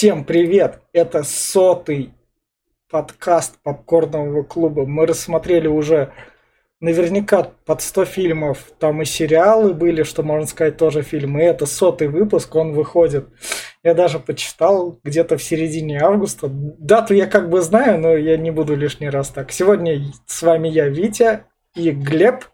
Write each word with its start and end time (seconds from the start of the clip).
Всем 0.00 0.24
привет! 0.24 0.80
Это 0.94 1.24
сотый 1.24 2.14
подкаст 2.90 3.58
попкорнового 3.62 4.44
клуба. 4.44 4.86
Мы 4.86 5.04
рассмотрели 5.04 5.68
уже 5.68 6.14
наверняка 6.80 7.52
под 7.66 7.82
100 7.82 8.06
фильмов. 8.06 8.72
Там 8.78 9.02
и 9.02 9.04
сериалы 9.04 9.74
были, 9.74 10.02
что 10.02 10.22
можно 10.22 10.46
сказать, 10.46 10.78
тоже 10.78 11.02
фильмы. 11.02 11.42
И 11.42 11.44
это 11.44 11.66
сотый 11.66 12.08
выпуск, 12.08 12.54
он 12.54 12.72
выходит. 12.72 13.28
Я 13.82 13.92
даже 13.92 14.18
почитал 14.20 14.98
где-то 15.04 15.36
в 15.36 15.42
середине 15.42 16.00
августа. 16.00 16.48
Дату 16.48 17.12
я 17.12 17.26
как 17.26 17.50
бы 17.50 17.60
знаю, 17.60 18.00
но 18.00 18.16
я 18.16 18.38
не 18.38 18.50
буду 18.50 18.76
лишний 18.76 19.10
раз 19.10 19.28
так. 19.28 19.52
Сегодня 19.52 20.02
с 20.24 20.40
вами 20.40 20.68
я, 20.68 20.88
Витя, 20.88 21.44
и 21.74 21.90
Глеб, 21.90 22.46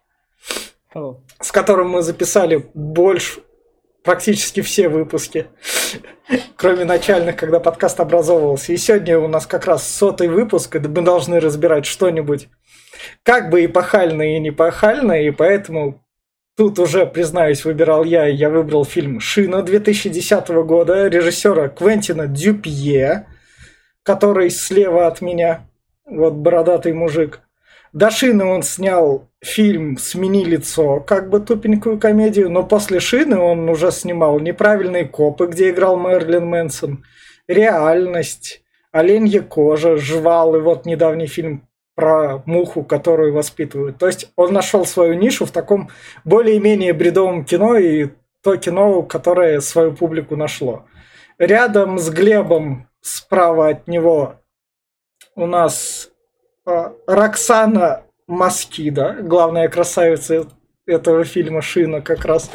Hello. 0.92 1.20
с 1.40 1.52
которым 1.52 1.90
мы 1.90 2.02
записали 2.02 2.68
больше, 2.74 3.42
практически 4.06 4.62
все 4.62 4.88
выпуски, 4.88 5.48
кроме 6.56 6.84
начальных, 6.84 7.36
когда 7.36 7.60
подкаст 7.60 8.00
образовывался. 8.00 8.72
И 8.72 8.78
сегодня 8.78 9.18
у 9.18 9.28
нас 9.28 9.46
как 9.46 9.66
раз 9.66 9.86
сотый 9.86 10.28
выпуск, 10.28 10.76
и 10.76 10.78
мы 10.78 11.02
должны 11.02 11.40
разбирать 11.40 11.84
что-нибудь 11.84 12.48
как 13.22 13.50
бы 13.50 13.64
эпохальное 13.66 14.36
и 14.36 14.40
не 14.40 14.48
эпохальное, 14.48 15.22
и 15.22 15.30
поэтому 15.30 16.02
Тут 16.56 16.78
уже, 16.78 17.04
признаюсь, 17.04 17.66
выбирал 17.66 18.02
я, 18.04 18.26
я 18.26 18.48
выбрал 18.48 18.86
фильм 18.86 19.20
«Шина» 19.20 19.60
2010 19.60 20.48
года 20.64 21.06
режиссера 21.06 21.68
Квентина 21.68 22.26
Дюпье, 22.26 23.26
который 24.02 24.48
слева 24.48 25.06
от 25.06 25.20
меня, 25.20 25.68
вот 26.06 26.32
бородатый 26.32 26.94
мужик. 26.94 27.42
До 27.96 28.10
он 28.10 28.62
снял 28.62 29.26
фильм 29.42 29.96
«Смени 29.96 30.44
лицо», 30.44 31.00
как 31.00 31.30
бы 31.30 31.40
тупенькую 31.40 31.98
комедию, 31.98 32.50
но 32.50 32.62
после 32.62 33.00
«Шины» 33.00 33.38
он 33.38 33.66
уже 33.70 33.90
снимал 33.90 34.38
«Неправильные 34.38 35.06
копы», 35.06 35.46
где 35.46 35.70
играл 35.70 35.98
Мерлин 35.98 36.44
Мэнсон, 36.44 37.06
«Реальность», 37.48 38.62
«Оленья 38.92 39.40
кожа», 39.40 39.96
«Жвал» 39.96 40.56
и 40.56 40.60
вот 40.60 40.84
недавний 40.84 41.26
фильм 41.26 41.66
про 41.94 42.42
муху, 42.44 42.84
которую 42.84 43.32
воспитывают. 43.32 43.96
То 43.96 44.08
есть 44.08 44.30
он 44.36 44.52
нашел 44.52 44.84
свою 44.84 45.14
нишу 45.14 45.46
в 45.46 45.50
таком 45.50 45.88
более-менее 46.26 46.92
бредовом 46.92 47.46
кино 47.46 47.78
и 47.78 48.10
то 48.42 48.58
кино, 48.58 49.04
которое 49.04 49.62
свою 49.62 49.94
публику 49.94 50.36
нашло. 50.36 50.84
Рядом 51.38 51.98
с 51.98 52.10
Глебом 52.10 52.90
справа 53.00 53.68
от 53.68 53.88
него 53.88 54.34
у 55.34 55.46
нас 55.46 56.10
Роксана 56.66 58.02
Маскида, 58.26 59.18
главная 59.20 59.68
красавица 59.68 60.46
этого 60.84 61.24
фильма 61.24 61.62
Шина 61.62 62.00
как 62.00 62.24
раз, 62.24 62.50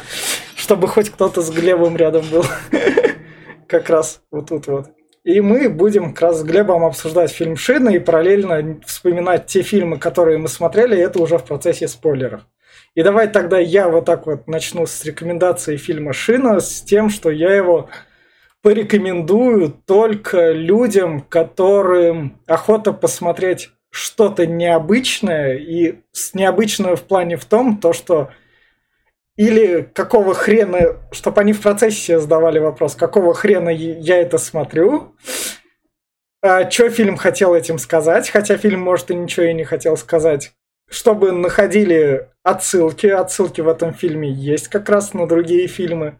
чтобы 0.54 0.86
хоть 0.86 1.10
кто-то 1.10 1.40
с 1.40 1.50
Глебом 1.50 1.96
рядом 1.96 2.24
был. 2.30 2.44
Как 3.68 3.88
раз 3.88 4.20
вот 4.30 4.50
тут 4.50 4.66
вот. 4.66 4.90
И 5.24 5.40
мы 5.40 5.70
будем 5.70 6.12
как 6.12 6.22
раз 6.22 6.40
с 6.40 6.42
Глебом 6.42 6.84
обсуждать 6.84 7.30
фильм 7.30 7.56
«Шина» 7.56 7.90
и 7.90 7.98
параллельно 8.00 8.80
вспоминать 8.84 9.46
те 9.46 9.62
фильмы, 9.62 9.98
которые 9.98 10.36
мы 10.36 10.48
смотрели, 10.48 10.98
это 10.98 11.22
уже 11.22 11.38
в 11.38 11.44
процессе 11.44 11.88
спойлеров. 11.88 12.42
И 12.94 13.02
давай 13.02 13.28
тогда 13.28 13.58
я 13.58 13.88
вот 13.88 14.04
так 14.04 14.26
вот 14.26 14.48
начну 14.48 14.84
с 14.84 15.04
рекомендации 15.04 15.76
фильма 15.76 16.12
«Шина», 16.12 16.60
с 16.60 16.82
тем, 16.82 17.08
что 17.08 17.30
я 17.30 17.54
его 17.54 17.88
порекомендую 18.62 19.70
только 19.86 20.50
людям, 20.50 21.20
которым 21.20 22.40
охота 22.46 22.92
посмотреть 22.92 23.70
что-то 23.92 24.46
необычное, 24.46 25.58
и 25.58 26.00
необычное 26.32 26.96
в 26.96 27.02
плане 27.02 27.36
в 27.36 27.44
том, 27.44 27.76
то, 27.76 27.92
что 27.92 28.30
или 29.36 29.82
какого 29.94 30.34
хрена, 30.34 30.96
чтобы 31.10 31.42
они 31.42 31.52
в 31.52 31.60
процессе 31.60 32.18
задавали 32.18 32.58
вопрос, 32.58 32.94
какого 32.94 33.34
хрена 33.34 33.68
я 33.68 34.18
это 34.18 34.38
смотрю, 34.38 35.14
а, 36.40 36.68
что 36.70 36.88
фильм 36.88 37.18
хотел 37.18 37.54
этим 37.54 37.78
сказать, 37.78 38.30
хотя 38.30 38.56
фильм, 38.56 38.80
может, 38.80 39.10
и 39.10 39.14
ничего 39.14 39.44
и 39.44 39.54
не 39.54 39.64
хотел 39.64 39.98
сказать, 39.98 40.52
чтобы 40.88 41.32
находили 41.32 42.30
отсылки, 42.42 43.06
отсылки 43.06 43.60
в 43.60 43.68
этом 43.68 43.92
фильме 43.92 44.30
есть 44.30 44.68
как 44.68 44.88
раз 44.88 45.12
на 45.12 45.26
другие 45.26 45.66
фильмы 45.66 46.18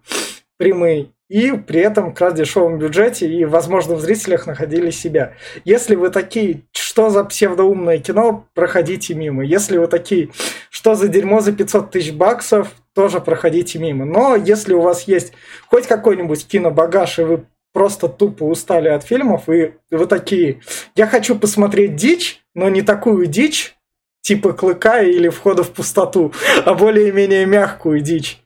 прямые, 0.59 1.13
и 1.33 1.57
при 1.57 1.81
этом 1.81 2.11
как 2.11 2.21
раз 2.21 2.35
дешевом 2.35 2.77
бюджете 2.77 3.27
и, 3.27 3.47
возможно, 3.47 3.95
в 3.95 4.03
зрителях 4.03 4.47
находили 4.47 4.91
себя. 4.91 5.33
Если 5.65 5.95
вы 5.95 6.11
такие, 6.11 6.65
что 6.73 7.09
за 7.09 7.25
псевдоумное 7.25 7.97
кино, 8.01 8.47
проходите 8.53 9.15
мимо. 9.15 9.43
Если 9.43 9.79
вы 9.79 9.87
такие, 9.87 10.29
что 10.69 10.95
за 10.95 11.09
дерьмо 11.09 11.41
за 11.41 11.53
500 11.53 11.91
тысяч 11.91 12.13
баксов, 12.13 12.69
тоже 12.95 13.19
проходите 13.21 13.79
мимо. 13.79 14.05
Но 14.05 14.37
если 14.37 14.75
у 14.75 14.83
вас 14.83 15.05
есть 15.05 15.33
хоть 15.69 15.87
какой-нибудь 15.87 16.47
кинобагаж, 16.47 17.19
и 17.19 17.23
вы 17.23 17.47
просто 17.73 18.09
тупо 18.09 18.45
устали 18.45 18.89
от 18.89 19.03
фильмов, 19.03 19.49
и 19.49 19.73
вы 19.91 20.05
такие, 20.05 20.61
я 20.97 21.07
хочу 21.07 21.39
посмотреть 21.39 21.97
дичь, 21.97 22.45
но 22.55 22.69
не 22.69 22.83
такую 22.83 23.25
дичь, 23.25 23.75
типа 24.21 24.53
клыка 24.53 25.01
или 25.01 25.31
входа 25.31 25.63
в 25.63 25.71
пустоту, 25.71 26.35
а 26.67 26.75
более-менее 26.75 27.47
мягкую 27.47 28.01
дичь, 28.01 28.39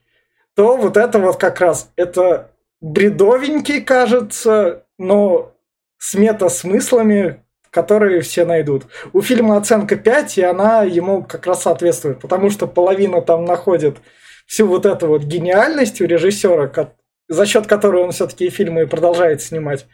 то 0.55 0.77
вот 0.77 0.97
это 0.97 1.19
вот 1.19 1.37
как 1.37 1.61
раз, 1.61 1.91
это 1.97 2.53
бредовенький, 2.87 3.81
кажется, 3.81 4.85
но 4.97 5.53
с 5.99 6.15
мета-смыслами, 6.15 7.43
которые 7.71 8.21
все 8.21 8.45
найдут. 8.45 8.87
У 9.13 9.23
фильма 9.23 9.57
оценка 9.57 9.97
5, 9.97 10.39
и 10.39 10.43
она 10.43 10.83
ему 10.85 11.25
как 11.25 11.47
раз 11.47 11.63
соответствует, 11.63 12.21
потому 12.21 12.49
что 12.51 12.67
половина 12.67 13.23
там 13.23 13.45
находит 13.45 13.97
всю 14.47 14.67
вот 14.67 14.87
эту 14.87 15.09
вот 15.09 15.25
гениальность 15.25 16.01
у 16.01 16.07
режиссера, 16.07 16.71
за 17.29 17.47
счет 17.47 17.67
которой 17.67 18.05
он 18.05 18.13
все-таки 18.13 18.51
фильмы 18.51 18.87
продолжает 18.87 19.43
снимать. 19.43 19.87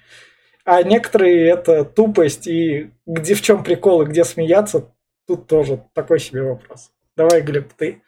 А 0.64 0.82
некоторые 0.82 1.48
это 1.48 1.84
тупость 1.84 2.46
и 2.46 2.90
где 3.06 3.34
в 3.34 3.42
чем 3.42 3.64
прикол 3.64 4.02
и 4.02 4.06
где 4.06 4.22
смеяться, 4.22 4.92
тут 5.26 5.46
тоже 5.46 5.82
такой 5.94 6.20
себе 6.20 6.42
вопрос. 6.42 6.92
Давай, 7.16 7.40
Глеб, 7.40 7.72
ты. 7.76 8.02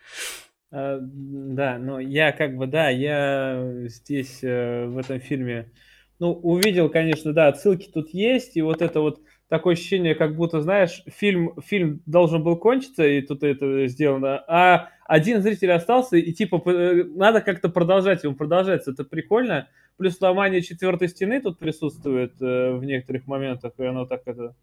А, 0.75 0.99
да, 1.01 1.79
ну 1.79 2.01
я 2.01 2.33
как 2.33 2.57
бы, 2.57 2.67
да, 2.67 2.89
я 2.91 3.87
здесь 3.87 4.43
э, 4.43 4.87
в 4.87 4.99
этом 4.99 5.21
фильме, 5.21 5.71
ну, 6.19 6.33
увидел, 6.33 6.89
конечно, 6.89 7.33
да, 7.33 7.47
отсылки 7.47 7.89
тут 7.93 8.11
есть, 8.11 8.57
и 8.57 8.63
вот 8.63 8.83
это 8.83 9.01
вот 9.01 9.21
такое 9.49 9.75
ощущение, 9.75 10.17
как 10.17 10.35
будто, 10.35 10.63
знаешь, 10.63 11.05
фильм, 11.07 11.55
фильм 11.65 12.03
должен 12.07 12.43
был 12.43 12.57
кончиться, 12.57 13.07
и 13.07 13.21
тут 13.23 13.45
это 13.45 13.87
сделано, 13.87 14.43
а 14.49 14.89
один 15.07 15.43
зритель 15.43 15.71
остался, 15.71 16.17
и 16.17 16.33
типа 16.33 16.61
э, 16.69 17.05
надо 17.05 17.41
как-то 17.41 17.69
продолжать, 17.69 18.25
он 18.25 18.35
продолжается, 18.35 18.91
это 18.91 19.05
прикольно. 19.05 19.69
Плюс 19.97 20.21
ломание 20.21 20.61
четвертой 20.61 21.07
стены 21.07 21.41
тут 21.41 21.61
присутствует 21.61 22.33
э, 22.43 22.73
в 22.73 22.85
некоторых 22.85 23.29
моментах, 23.29 23.75
и 23.79 23.85
оно 23.85 24.07
так 24.07 24.23
это 24.27 24.57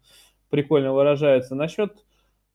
прикольно 0.50 0.92
выражается. 0.92 1.54
Насчет, 1.54 2.04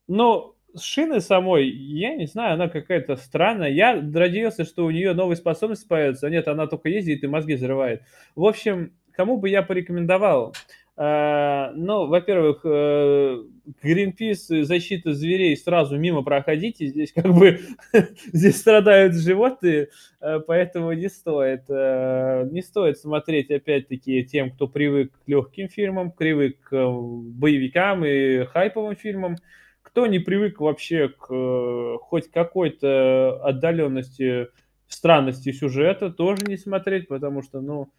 ну, 0.08 0.57
шины 0.80 1.22
самой, 1.22 1.70
я 1.70 2.16
не 2.16 2.26
знаю, 2.26 2.56
она 2.56 2.68
какая-то 2.70 3.16
странная. 3.16 3.70
Я 3.70 3.96
надеялся, 3.96 4.66
что 4.66 4.86
у 4.86 4.92
нее 4.92 5.14
новые 5.14 5.38
способности 5.38 5.88
появятся. 5.88 6.30
Нет, 6.30 6.48
она 6.48 6.68
только 6.68 6.90
ездит 6.90 7.24
и 7.24 7.28
мозги 7.28 7.56
взрывает. 7.56 8.04
В 8.36 8.46
общем, 8.46 8.94
кому 9.12 9.38
бы 9.38 9.50
я 9.50 9.64
порекомендовал? 9.64 10.54
А, 11.00 11.74
ну, 11.76 12.08
во-первых, 12.08 12.66
Greenpeace, 12.66 14.50
э, 14.50 14.64
защита 14.64 15.14
зверей 15.14 15.56
сразу 15.56 15.96
мимо 15.96 16.24
проходите. 16.24 16.88
Здесь 16.88 17.12
как 17.14 17.28
бы 17.28 17.60
здесь 18.34 18.58
страдают 18.58 19.14
животные, 19.14 19.90
э, 20.20 20.40
поэтому 20.40 20.92
не 20.94 21.08
стоит. 21.08 21.66
Э, 21.70 22.48
не 22.50 22.64
стоит 22.64 22.98
смотреть, 22.98 23.52
опять-таки, 23.52 24.26
тем, 24.26 24.50
кто 24.50 24.68
привык 24.68 25.12
к 25.12 25.28
легким 25.28 25.70
фильмам, 25.70 26.12
привык 26.12 26.62
к 26.62 26.90
боевикам 26.90 28.04
и 28.04 28.46
хайповым 28.46 28.96
фильмам. 28.96 29.36
Кто 29.98 30.06
не 30.06 30.20
привык 30.20 30.60
вообще 30.60 31.10
к 31.10 31.98
хоть 32.04 32.30
какой-то 32.30 33.42
отдаленности, 33.44 34.50
странности 34.88 35.52
сюжета, 35.52 36.12
тоже 36.12 36.44
не 36.46 36.56
смотреть, 36.56 37.08
потому 37.08 37.42
что, 37.42 37.62
ну, 37.62 37.90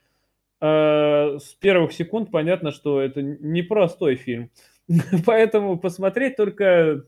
Э, 0.61 1.39
с 1.39 1.55
первых 1.55 1.93
секунд 1.93 2.31
понятно, 2.31 2.73
что 2.73 3.01
это 3.01 3.23
непростой 3.23 4.17
фильм. 4.17 4.51
Поэтому 5.27 5.79
посмотреть 5.79 6.37
только 6.37 7.05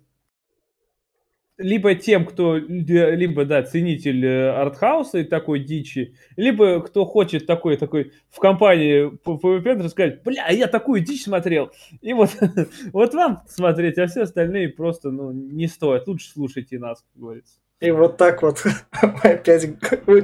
либо 1.60 1.94
тем, 1.94 2.24
кто 2.24 2.56
либо, 2.56 3.44
да, 3.44 3.62
ценитель 3.62 4.24
э, 4.24 4.50
артхауса 4.50 5.18
и 5.18 5.24
такой 5.24 5.60
дичи, 5.60 6.14
либо 6.36 6.80
кто 6.80 7.04
хочет 7.04 7.46
такой, 7.46 7.76
такой 7.76 8.12
в 8.30 8.38
компании 8.38 9.10
PvP 9.24 9.88
сказать, 9.88 10.22
бля, 10.22 10.48
я 10.48 10.66
такую 10.66 11.00
дичь 11.02 11.24
смотрел. 11.24 11.70
И 12.00 12.12
вот, 12.12 12.30
вот 12.92 13.14
вам 13.14 13.42
смотреть, 13.46 13.98
а 13.98 14.06
все 14.06 14.22
остальные 14.22 14.70
просто, 14.70 15.10
ну, 15.10 15.32
не 15.32 15.66
стоит. 15.66 16.06
Лучше 16.06 16.30
слушайте 16.30 16.78
нас, 16.78 17.02
как 17.02 17.22
говорится. 17.22 17.58
И 17.80 17.90
вот 17.90 18.18
так 18.18 18.42
вот 18.42 18.62
мы 19.02 19.30
опять 19.30 19.62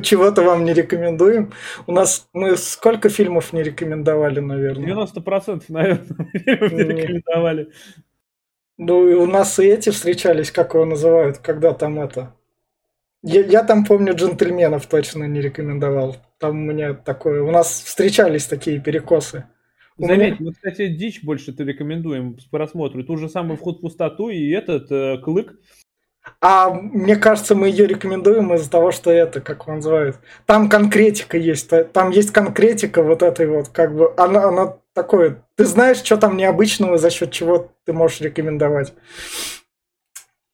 чего-то 0.02 0.42
вам 0.42 0.64
не 0.64 0.74
рекомендуем. 0.74 1.52
У 1.86 1.92
нас 1.92 2.28
мы 2.34 2.56
сколько 2.56 3.08
фильмов 3.08 3.52
не 3.54 3.62
рекомендовали, 3.62 4.40
наверное? 4.40 4.94
90% 4.94 5.64
наверное, 5.68 6.30
фильмов 6.34 6.72
не 6.72 6.82
рекомендовали. 6.82 7.70
Ну, 8.78 9.08
и 9.08 9.14
у 9.14 9.26
нас 9.26 9.58
и 9.58 9.64
эти 9.64 9.90
встречались, 9.90 10.50
как 10.50 10.74
его 10.74 10.84
называют, 10.84 11.38
когда 11.38 11.72
там 11.72 11.98
это... 11.98 12.34
Я, 13.22 13.40
я 13.40 13.64
там 13.64 13.84
помню 13.84 14.14
джентльменов 14.14 14.86
точно 14.86 15.24
не 15.24 15.40
рекомендовал. 15.40 16.16
Там 16.38 16.56
у 16.56 16.72
меня 16.72 16.94
такое... 16.94 17.42
У 17.42 17.50
нас 17.50 17.68
встречались 17.80 18.46
такие 18.46 18.80
перекосы. 18.80 19.46
Заметь, 19.98 20.40
мы, 20.40 20.52
кстати, 20.52 20.88
дичь 20.88 21.22
больше 21.22 21.54
ты 21.54 21.64
рекомендуем 21.64 22.36
к 22.36 22.50
просмотру. 22.50 23.02
Ту 23.02 23.16
же 23.16 23.30
самую 23.30 23.56
«Вход 23.56 23.78
в 23.78 23.80
пустоту» 23.80 24.28
и 24.28 24.50
этот 24.50 24.92
э, 24.92 25.18
«Клык». 25.18 25.58
А 26.40 26.70
мне 26.70 27.16
кажется, 27.16 27.54
мы 27.54 27.68
ее 27.68 27.86
рекомендуем 27.86 28.52
из-за 28.54 28.70
того, 28.70 28.90
что 28.92 29.10
это, 29.10 29.40
как 29.40 29.62
его 29.64 29.74
называют. 29.76 30.16
Там 30.44 30.68
конкретика 30.68 31.36
есть. 31.38 31.68
та- 31.68 31.84
Там 31.84 32.10
есть 32.10 32.30
конкретика 32.32 33.02
вот 33.02 33.22
этой 33.22 33.46
вот, 33.46 33.68
как 33.68 33.94
бы, 33.94 34.12
она, 34.16 34.44
она 34.44 34.76
такое. 34.94 35.42
Ты 35.56 35.64
знаешь, 35.64 35.98
что 35.98 36.16
там 36.16 36.36
необычного, 36.36 36.98
за 36.98 37.10
счет 37.10 37.30
чего 37.32 37.70
ты 37.84 37.92
можешь 37.92 38.20
рекомендовать. 38.20 38.92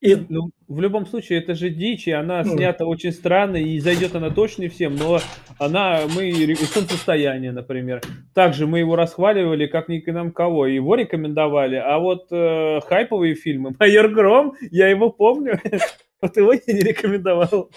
И 0.03 0.17
Ну, 0.29 0.51
в 0.67 0.81
любом 0.81 1.07
случае, 1.07 1.39
это 1.39 1.55
же 1.55 1.71
дичь, 1.71 2.09
и 2.09 2.11
она 2.11 2.43
Ну. 2.43 2.57
снята 2.57 2.85
очень 2.85 3.13
странно, 3.13 3.57
и 3.57 3.79
зайдет 3.79 4.17
она 4.17 4.31
точно 4.31 4.63
не 4.63 4.69
всем, 4.69 4.97
но 4.97 5.21
она, 5.59 6.01
мы, 6.13 6.57
«Солнцестояние», 6.57 7.53
например, 7.53 8.03
также 8.35 8.67
мы 8.67 8.81
его 8.81 8.97
расхваливали, 8.97 9.67
как 9.69 9.89
ни 9.89 10.01
к 10.01 10.13
нам 10.13 10.33
кого, 10.33 10.67
его 10.67 10.97
рекомендовали, 10.97 11.77
а 11.77 12.01
вот 12.01 12.27
э, 12.33 12.81
хайповые 12.81 13.37
фильмы, 13.37 13.77
«Майор 13.79 14.09
Гром», 14.09 14.55
я 14.73 14.89
его 14.89 15.09
помню, 15.11 15.61
вот 16.21 16.37
его 16.37 16.53
я 16.53 16.61
не 16.67 16.81
рекомендовал. 16.81 17.71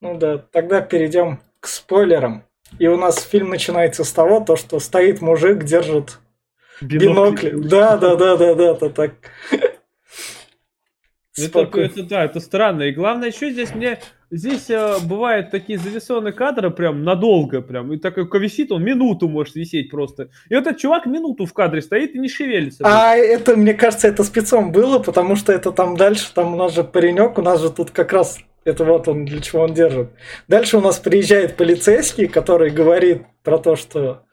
Ну 0.00 0.16
да, 0.18 0.38
тогда 0.38 0.80
перейдем 0.82 1.40
к 1.58 1.66
спойлерам. 1.66 2.44
И 2.78 2.86
у 2.86 2.96
нас 2.96 3.22
фильм 3.24 3.50
начинается 3.50 4.04
с 4.04 4.12
того, 4.12 4.38
то, 4.40 4.54
что 4.54 4.78
стоит 4.78 5.20
мужик, 5.20 5.64
держит 5.64 6.20
бинокль. 6.80 7.50
Да, 7.56 7.96
да, 7.96 8.14
да, 8.14 8.36
да, 8.36 8.54
да, 8.54 8.70
это 8.70 8.88
так. 8.88 9.12
Это, 11.38 11.60
это 11.78 12.02
да, 12.02 12.24
это 12.24 12.40
странно. 12.40 12.82
И 12.82 12.92
главное 12.92 13.28
еще 13.28 13.50
здесь 13.50 13.74
мне 13.74 13.98
здесь 14.30 14.68
э, 14.68 14.96
бывают 15.02 15.50
такие 15.50 15.78
зависенные 15.78 16.32
кадры 16.32 16.70
прям 16.70 17.04
надолго 17.04 17.62
прям. 17.62 17.92
И 17.92 17.98
так 17.98 18.14
как 18.14 18.34
висит, 18.34 18.70
он 18.70 18.84
минуту 18.84 19.28
может 19.28 19.54
висеть 19.54 19.90
просто. 19.90 20.28
И 20.50 20.54
этот 20.54 20.78
чувак 20.78 21.06
минуту 21.06 21.46
в 21.46 21.52
кадре 21.52 21.80
стоит 21.80 22.14
и 22.14 22.18
не 22.18 22.28
шевелится. 22.28 22.84
А 22.86 23.16
это, 23.16 23.56
мне 23.56 23.72
кажется, 23.72 24.08
это 24.08 24.24
спецом 24.24 24.72
было, 24.72 24.98
потому 24.98 25.36
что 25.36 25.52
это 25.52 25.72
там 25.72 25.96
дальше, 25.96 26.32
там 26.34 26.54
у 26.54 26.56
нас 26.56 26.74
же 26.74 26.84
паренек, 26.84 27.38
у 27.38 27.42
нас 27.42 27.62
же 27.62 27.70
тут 27.70 27.90
как 27.90 28.12
раз 28.12 28.38
это 28.64 28.84
вот 28.84 29.08
он, 29.08 29.24
для 29.24 29.40
чего 29.40 29.62
он 29.62 29.74
держит. 29.74 30.10
Дальше 30.48 30.76
у 30.76 30.80
нас 30.80 30.98
приезжает 30.98 31.56
полицейский, 31.56 32.28
который 32.28 32.70
говорит 32.70 33.22
про 33.42 33.58
то, 33.58 33.76
что 33.76 34.24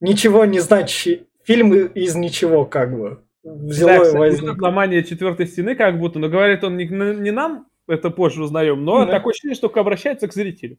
ничего 0.00 0.44
не 0.44 0.60
значит, 0.60 1.28
фильм 1.44 1.72
из 1.74 2.14
ничего 2.14 2.64
как 2.64 2.96
бы. 2.96 3.22
Да, 3.44 3.52
Взяло 3.52 3.90
кстати, 3.90 4.08
и 4.08 4.12
вот 4.12 4.18
возникло. 4.18 4.52
это 4.52 4.62
ломание 4.64 5.04
четвертой 5.04 5.46
стены 5.46 5.74
как 5.74 5.98
будто, 5.98 6.18
но 6.18 6.28
говорит 6.28 6.64
он 6.64 6.76
не, 6.76 6.86
не 6.86 7.30
нам, 7.30 7.66
это 7.86 8.10
позже 8.10 8.42
узнаем, 8.42 8.84
но 8.84 9.04
Да. 9.06 9.12
такое 9.12 9.32
ощущение, 9.32 9.54
что 9.54 9.68
обращается 9.68 10.26
к 10.28 10.32
зрителю. 10.34 10.78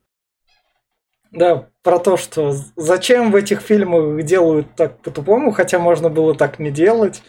Да, 1.31 1.69
про 1.83 1.99
то, 1.99 2.17
что 2.17 2.53
зачем 2.75 3.31
в 3.31 3.35
этих 3.35 3.61
фильмах 3.61 4.23
делают 4.23 4.75
так 4.75 5.01
по-тупому, 5.01 5.51
хотя 5.51 5.77
можно 5.77 6.09
было 6.09 6.33
так 6.35 6.57
не 6.59 6.71
делать. 6.71 7.21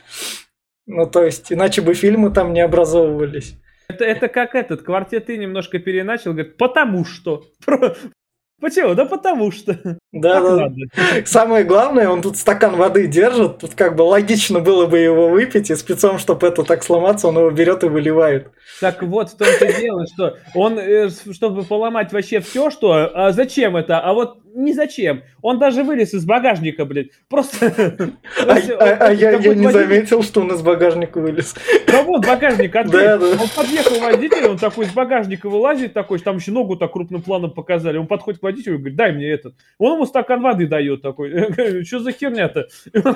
Ну, 0.86 1.06
то 1.08 1.22
есть, 1.22 1.52
иначе 1.52 1.82
бы 1.82 1.92
фильмы 1.94 2.30
там 2.30 2.52
не 2.54 2.60
образовывались. 2.62 3.56
Это, 3.88 4.04
это 4.04 4.28
как 4.28 4.54
этот, 4.54 4.82
квартеты 4.82 5.36
немножко 5.36 5.78
переначал, 5.78 6.32
говорит, 6.32 6.56
потому 6.56 7.04
что. 7.04 7.44
Почему? 8.60 8.94
Да 8.94 9.06
потому 9.06 9.50
что. 9.50 9.78
Да, 10.12 10.40
да. 10.40 10.56
надо. 10.56 10.76
Самое 11.24 11.64
главное, 11.64 12.08
он 12.08 12.20
тут 12.20 12.36
стакан 12.36 12.76
воды 12.76 13.06
держит, 13.06 13.58
тут 13.58 13.74
как 13.74 13.96
бы 13.96 14.02
логично 14.02 14.60
было 14.60 14.86
бы 14.86 14.98
его 14.98 15.28
выпить, 15.28 15.70
и 15.70 15.76
спецом, 15.76 16.18
чтобы 16.18 16.46
это 16.46 16.62
так 16.64 16.82
сломаться, 16.82 17.28
он 17.28 17.38
его 17.38 17.50
берет 17.50 17.84
и 17.84 17.88
выливает. 17.88 18.50
Так 18.80 19.02
вот, 19.02 19.30
в 19.30 19.36
том-то 19.36 19.66
и 19.66 19.80
дело, 19.80 20.06
что 20.06 20.36
он, 20.54 20.78
э, 20.78 21.08
чтобы 21.10 21.64
поломать 21.64 22.12
вообще 22.12 22.40
все, 22.40 22.70
что, 22.70 23.10
а 23.14 23.32
зачем 23.32 23.76
это, 23.76 24.00
а 24.00 24.12
вот 24.12 24.38
не 24.54 24.72
зачем. 24.72 25.22
Он 25.42 25.58
даже 25.58 25.84
вылез 25.84 26.14
из 26.14 26.24
багажника, 26.24 26.84
блядь. 26.84 27.08
Просто... 27.28 27.70
А, 28.40 28.54
а- 28.54 29.08
а 29.08 29.12
я, 29.12 29.36
не 29.36 29.70
заметил, 29.70 30.22
что 30.22 30.40
он 30.40 30.52
из 30.52 30.62
багажника 30.62 31.20
вылез. 31.20 31.54
Да 31.86 32.02
вот 32.02 32.26
багажник 32.26 32.74
открыт. 32.74 33.20
Он 33.20 33.48
подъехал 33.54 34.00
водитель, 34.00 34.46
он 34.46 34.58
такой 34.58 34.86
из 34.86 34.92
багажника 34.92 35.48
вылазит, 35.48 35.92
такой, 35.92 36.18
там 36.18 36.36
еще 36.36 36.52
ногу 36.52 36.76
так 36.76 36.92
крупным 36.92 37.22
планом 37.22 37.52
показали. 37.52 37.98
Он 37.98 38.06
подходит 38.06 38.40
к 38.40 38.42
водителю 38.42 38.76
и 38.76 38.78
говорит, 38.78 38.96
дай 38.96 39.12
мне 39.12 39.28
этот. 39.30 39.54
Он 39.78 39.94
ему 39.94 40.06
стакан 40.06 40.42
воды 40.42 40.66
дает 40.66 41.02
такой. 41.02 41.30
Что 41.84 42.00
за 42.00 42.12
херня-то? 42.12 42.68
И 42.92 42.98
он 42.98 43.14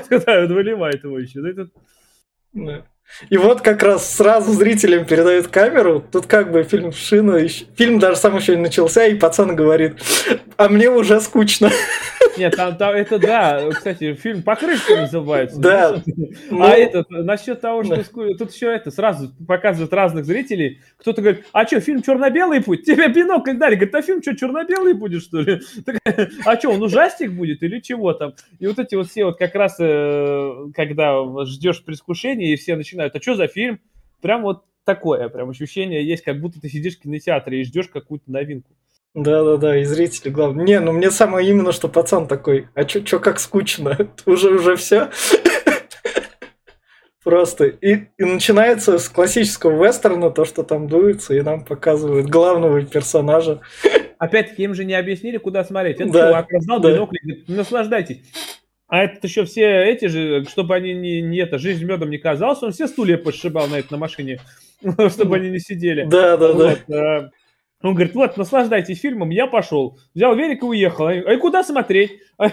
выливает 0.53 1.05
его 1.05 1.19
еще. 1.19 1.41
Да. 2.53 2.85
И 3.31 3.37
вот 3.37 3.61
как 3.61 3.83
раз 3.83 4.13
сразу 4.17 4.53
зрителям 4.53 5.05
передают 5.07 5.47
камеру. 5.49 6.03
Тут 6.11 6.27
как 6.27 6.51
бы 6.51 6.63
фильм 6.65 6.93
Шина, 6.93 7.37
еще- 7.37 7.65
фильм 7.77 7.99
даже 7.99 8.17
сам 8.17 8.37
еще 8.37 8.57
не 8.57 8.63
начался, 8.63 9.07
и 9.07 9.15
пацан 9.15 9.55
говорит, 9.55 9.95
а 10.57 10.69
мне 10.69 10.91
уже 10.91 11.21
скучно. 11.21 11.71
Нет, 12.37 12.57
там, 12.57 12.77
там 12.77 12.95
это 12.95 13.19
да. 13.21 13.63
Кстати, 13.71 14.15
фильм 14.15 14.43
«Покрышка» 14.43 14.97
называется. 14.97 15.61
Да. 15.61 16.03
Ну, 16.51 16.65
А 16.65 16.71
этот, 16.71 17.09
насчет 17.11 17.61
того, 17.61 17.85
что 17.85 17.97
Да. 17.97 18.03
тут 18.37 18.53
еще 18.53 18.67
это, 18.75 18.91
сразу 18.91 19.33
показывают 19.47 19.93
разных 19.93 20.25
зрителей. 20.25 20.81
Кто-то 20.99 21.23
говорит, 21.23 21.45
а 21.53 21.65
что, 21.65 21.79
фильм 21.81 22.03
черно-белый 22.03 22.59
будет? 22.59 22.85
Тебе 22.85 23.07
бинокль 23.09 23.53
дали. 23.57 23.77
Говорит, 23.77 23.95
а 23.95 24.03
фильм 24.03 24.21
что, 24.21 24.35
черно-белый 24.35 24.95
будет, 24.95 25.23
что 25.23 25.41
ли? 25.43 25.61
А 26.45 26.57
что, 26.57 26.71
он 26.71 26.83
ужастик 26.83 27.31
будет 27.31 27.63
или 27.63 27.79
чего 27.79 28.13
там? 28.13 28.35
И 28.59 28.67
вот 28.67 28.81
эти 28.81 28.97
вот 28.97 29.09
все 29.09 29.27
вот 29.27 29.39
как 29.39 29.55
раз, 29.55 29.77
э, 29.79 30.53
когда 30.75 31.21
ждешь 31.45 31.85
предвкушения, 31.85 32.53
и 32.53 32.57
все 32.57 32.75
начинают, 32.75 32.94
а 33.03 33.21
что 33.21 33.35
за 33.35 33.47
фильм? 33.49 33.81
Прям 34.21 34.43
вот 34.43 34.65
такое, 34.85 35.29
прям 35.29 35.51
ощущение 35.51 36.07
есть, 36.07 36.23
как 36.23 36.41
будто 36.41 36.61
ты 36.61 36.69
сидишь 36.69 36.97
в 36.97 37.03
кинотеатре 37.03 37.61
и 37.61 37.65
ждешь 37.65 37.89
какую-то 37.89 38.31
новинку. 38.31 38.73
Да-да-да, 39.15 39.79
и 39.79 39.85
зрители, 39.85 40.31
главное. 40.31 40.65
Не, 40.65 40.81
ну 40.81 40.93
мне 40.93 41.11
самое 41.11 41.49
именно, 41.49 41.73
что 41.73 41.89
пацан 41.89 42.27
такой, 42.27 42.69
а 42.75 42.85
чё, 42.85 43.01
чё 43.01 43.21
как 43.21 43.39
скучно, 43.39 43.97
уже 44.27 44.51
уже 44.51 44.77
все. 44.77 45.11
Просто. 47.23 47.65
И, 47.67 48.07
и 48.19 48.25
начинается 48.25 48.99
с 48.99 49.09
классического 49.09 49.83
вестерна, 49.87 50.31
то, 50.31 50.45
что 50.45 50.63
там 50.63 50.89
дуется, 50.89 51.35
и 51.35 51.41
нам 51.41 51.65
показывают 51.65 52.27
главного 52.27 52.83
персонажа. 52.83 53.61
Опять-таки, 54.19 54.63
им 54.63 54.75
же 54.75 54.85
не 54.85 54.95
объяснили, 54.95 55.39
куда 55.39 55.65
смотреть. 55.65 56.01
Этот 56.01 56.13
Да, 56.13 56.29
чувак 56.29 56.47
раздал 56.51 56.81
да. 56.81 56.93
бинокль 56.93 57.17
и 57.17 57.27
говорит, 57.27 57.49
наслаждайтесь. 57.49 58.23
А 58.87 59.03
это 59.03 59.27
еще 59.27 59.45
все 59.45 59.85
эти 59.85 60.07
же, 60.07 60.45
чтобы 60.45 60.75
они 60.75 60.95
не, 60.95 61.23
не 61.23 61.39
это, 61.39 61.59
жизнь 61.59 61.85
медом 61.85 62.11
не 62.11 62.19
казалась, 62.19 62.63
он 62.63 62.73
все 62.73 62.87
стулья 62.87 63.17
подшибал 63.17 63.67
на 63.67 63.77
это 63.77 63.93
на 63.93 63.99
машине, 63.99 64.41
чтобы 65.11 65.37
они 65.37 65.51
не 65.51 65.59
сидели. 65.59 66.05
Да-да-да. 66.05 66.53
Вот, 66.53 66.95
э, 66.95 67.31
Он 67.83 67.95
говорит, 67.95 68.15
вот, 68.15 68.37
наслаждайтесь 68.37 69.01
фильмом, 69.01 69.31
я 69.31 69.47
пошел. 69.47 69.99
Взял 70.15 70.37
велик 70.37 70.63
и 70.63 70.67
уехал. 70.67 71.09
А 71.09 71.37
куда 71.39 71.65
смотреть? 71.65 72.13
А 72.37 72.49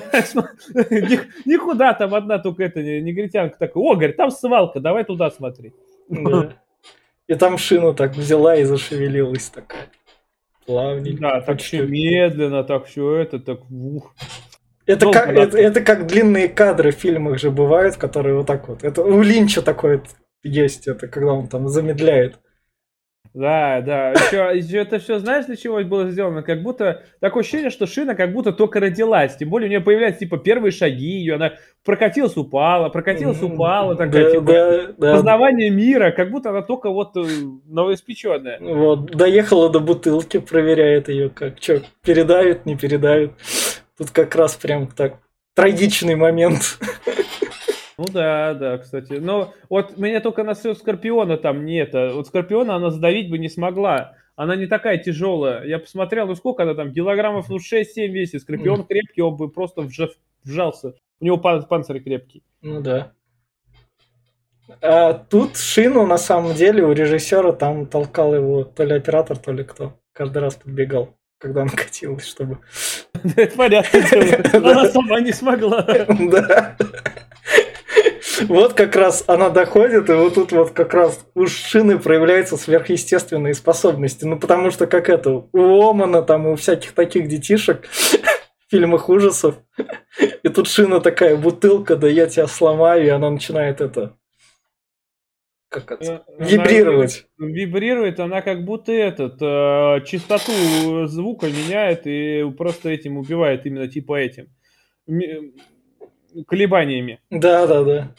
Никуда, 1.46 1.94
там 1.94 2.14
одна 2.14 2.38
только 2.38 2.64
эта 2.64 2.82
не- 2.84 3.02
негритянка 3.02 3.58
такая, 3.58 3.84
о, 3.84 3.96
говорит, 3.96 4.16
там 4.16 4.30
свалка, 4.30 4.80
давай 4.80 5.04
туда 5.04 5.32
смотреть. 5.32 5.74
Да. 6.08 6.54
И 7.28 7.36
там 7.36 7.58
шину 7.58 7.94
так 7.94 8.16
взяла 8.16 8.56
и 8.56 8.64
зашевелилась 8.64 9.50
такая. 9.50 9.88
Плавненько. 10.66 11.22
Да, 11.22 11.42
так 11.42 11.60
все 11.60 11.86
медленно, 11.86 12.64
так 12.64 12.86
все 12.86 13.16
это, 13.16 13.40
так 13.40 13.60
ух. 13.72 14.14
Это 14.92 15.06
долго 15.06 15.20
как, 15.20 15.30
это, 15.30 15.58
это 15.58 15.82
как 15.82 16.08
длинные 16.08 16.48
кадры 16.48 16.92
в 16.92 16.96
фильмах 16.96 17.40
же 17.40 17.52
бывают, 17.52 17.98
которые 17.98 18.36
вот 18.36 18.48
так 18.48 18.68
вот. 18.68 18.84
Это 18.84 19.04
у 19.04 19.22
Линча 19.22 19.62
такое 19.62 20.04
есть, 20.44 20.88
это 20.88 21.08
когда 21.08 21.34
он 21.34 21.48
там 21.48 21.68
замедляет. 21.68 22.40
Да, 23.34 23.80
да. 23.82 24.12
Еще, 24.12 24.58
еще 24.58 24.78
это 24.80 25.00
все, 25.00 25.20
знаешь, 25.20 25.46
для 25.46 25.56
чего 25.56 25.82
было 25.84 26.12
сделано? 26.12 26.44
Как 26.44 26.62
будто 26.62 27.04
такое 27.22 27.44
ощущение, 27.44 27.70
что 27.70 27.88
шина 27.88 28.14
как 28.14 28.34
будто 28.34 28.52
только 28.52 28.82
родилась. 28.82 29.38
Тем 29.38 29.50
более 29.50 29.68
у 29.68 29.70
нее 29.70 29.80
появляются 29.80 30.20
типа 30.20 30.38
первые 30.38 30.72
шаги 30.72 31.20
ее, 31.20 31.36
она 31.36 31.54
прокатилась, 31.86 32.36
упала, 32.36 32.90
прокатилась, 32.90 33.42
упала, 33.42 33.96
такая 33.96 34.26
да, 34.26 34.32
типа 34.32 34.44
да, 34.44 34.88
да. 34.98 35.14
познавание 35.14 35.70
мира, 35.70 36.12
как 36.12 36.30
будто 36.30 36.50
она 36.50 36.62
только 36.62 36.90
вот 36.90 37.16
э, 37.16 37.24
новоиспеченная. 37.68 38.60
Вот, 38.60 39.12
доехала 39.12 39.70
до 39.70 39.80
бутылки, 39.80 40.40
проверяет 40.40 41.08
ее, 41.08 41.30
как 41.30 41.62
что, 41.62 41.82
передавит, 42.04 42.66
не 42.66 42.76
передавит. 42.76 43.32
Тут 43.98 44.12
как 44.12 44.36
раз 44.36 44.56
прям 44.56 44.88
так 44.88 45.20
трагичный 45.54 46.16
момент. 46.16 46.80
Ну 47.98 48.06
да, 48.12 48.54
да, 48.56 48.78
кстати. 48.80 49.14
Но 49.14 49.54
вот 49.70 49.98
меня 49.98 50.22
только 50.22 50.44
насчет 50.44 50.78
Скорпиона 50.78 51.38
там 51.38 51.66
не 51.66 51.78
это. 51.78 52.12
Вот 52.14 52.28
Скорпиона 52.28 52.76
она 52.76 52.90
задавить 52.90 53.30
бы 53.30 53.38
не 53.38 53.50
смогла. 53.50 54.16
Она 54.36 54.56
не 54.56 54.66
такая 54.66 54.98
тяжелая. 54.98 55.64
Я 55.66 55.78
посмотрел, 55.78 56.26
ну 56.26 56.36
сколько 56.36 56.64
она 56.64 56.74
там, 56.74 56.94
килограммов, 56.94 57.50
ну 57.50 57.58
6-7 57.58 58.08
весит. 58.08 58.42
Скорпион 58.42 58.86
крепкий, 58.86 59.22
он 59.22 59.36
бы 59.36 59.50
просто 59.52 59.82
вжа- 59.82 60.10
вжался. 60.44 60.96
У 61.20 61.26
него 61.26 61.38
пан- 61.38 61.64
панцирь 61.68 62.00
крепкий. 62.02 62.44
Ну 62.62 62.82
да. 62.82 63.12
А 64.82 65.14
тут 65.14 65.58
шину 65.58 66.08
на 66.08 66.18
самом 66.18 66.56
деле 66.56 66.84
у 66.84 66.94
режиссера 66.94 67.52
там 67.52 67.86
толкал 67.86 68.34
его 68.34 68.64
то 68.64 68.84
ли 68.84 68.96
оператор, 68.96 69.38
то 69.38 69.52
ли 69.52 69.64
кто. 69.64 70.00
Каждый 70.14 70.40
раз 70.40 70.56
подбегал, 70.56 71.16
когда 71.42 71.64
она 71.64 71.72
катилась, 71.72 72.28
чтобы... 72.28 72.60
Это 73.36 73.56
понятное 73.58 74.02
дело. 74.52 74.72
Она 74.72 74.90
сама 74.90 75.20
не 75.20 75.32
смогла. 75.34 75.82
Да. 75.82 76.78
Вот 78.48 78.74
как 78.74 78.96
раз 78.96 79.24
она 79.28 79.50
доходит, 79.50 80.10
и 80.10 80.14
вот 80.14 80.36
тут 80.36 80.52
вот 80.52 80.72
как 80.72 80.94
раз 80.94 81.20
у 81.36 81.48
шины 81.48 82.00
проявляются 82.00 82.58
сверхъестественные 82.58 83.54
способности. 83.54 84.26
Ну, 84.26 84.40
потому 84.40 84.72
что 84.72 84.88
как 84.88 85.10
это, 85.10 85.32
у 85.52 85.82
Омана, 85.82 86.22
там, 86.22 86.48
у 86.48 86.56
всяких 86.56 86.94
таких 86.94 87.28
детишек 87.28 87.88
фильмах 88.70 89.10
ужасов. 89.10 89.56
И 90.44 90.50
тут 90.50 90.68
шина 90.68 91.02
такая, 91.02 91.36
бутылка, 91.36 91.96
да 91.96 92.08
я 92.08 92.28
тебя 92.28 92.48
сломаю, 92.48 93.06
и 93.06 93.10
она 93.10 93.30
начинает 93.30 93.82
это... 93.82 94.16
Как 95.72 95.90
это? 95.90 96.26
Э, 96.38 96.44
Вибрировать. 96.44 97.28
Она 97.40 97.48
вибрирует, 97.48 98.20
она 98.20 98.42
как 98.42 98.66
будто 98.66 98.92
этот, 98.92 99.42
э, 99.42 100.06
частоту 100.06 101.08
звука 101.08 101.48
меняет 101.48 102.02
и 102.06 102.44
просто 102.58 102.90
этим 102.90 103.18
убивает 103.18 103.66
именно 103.66 103.88
типа 103.88 104.20
этим. 104.20 104.50
Ми- 105.08 105.54
колебаниями. 106.46 107.22
Да, 107.30 107.68
да, 107.68 107.84
да. 107.86 108.16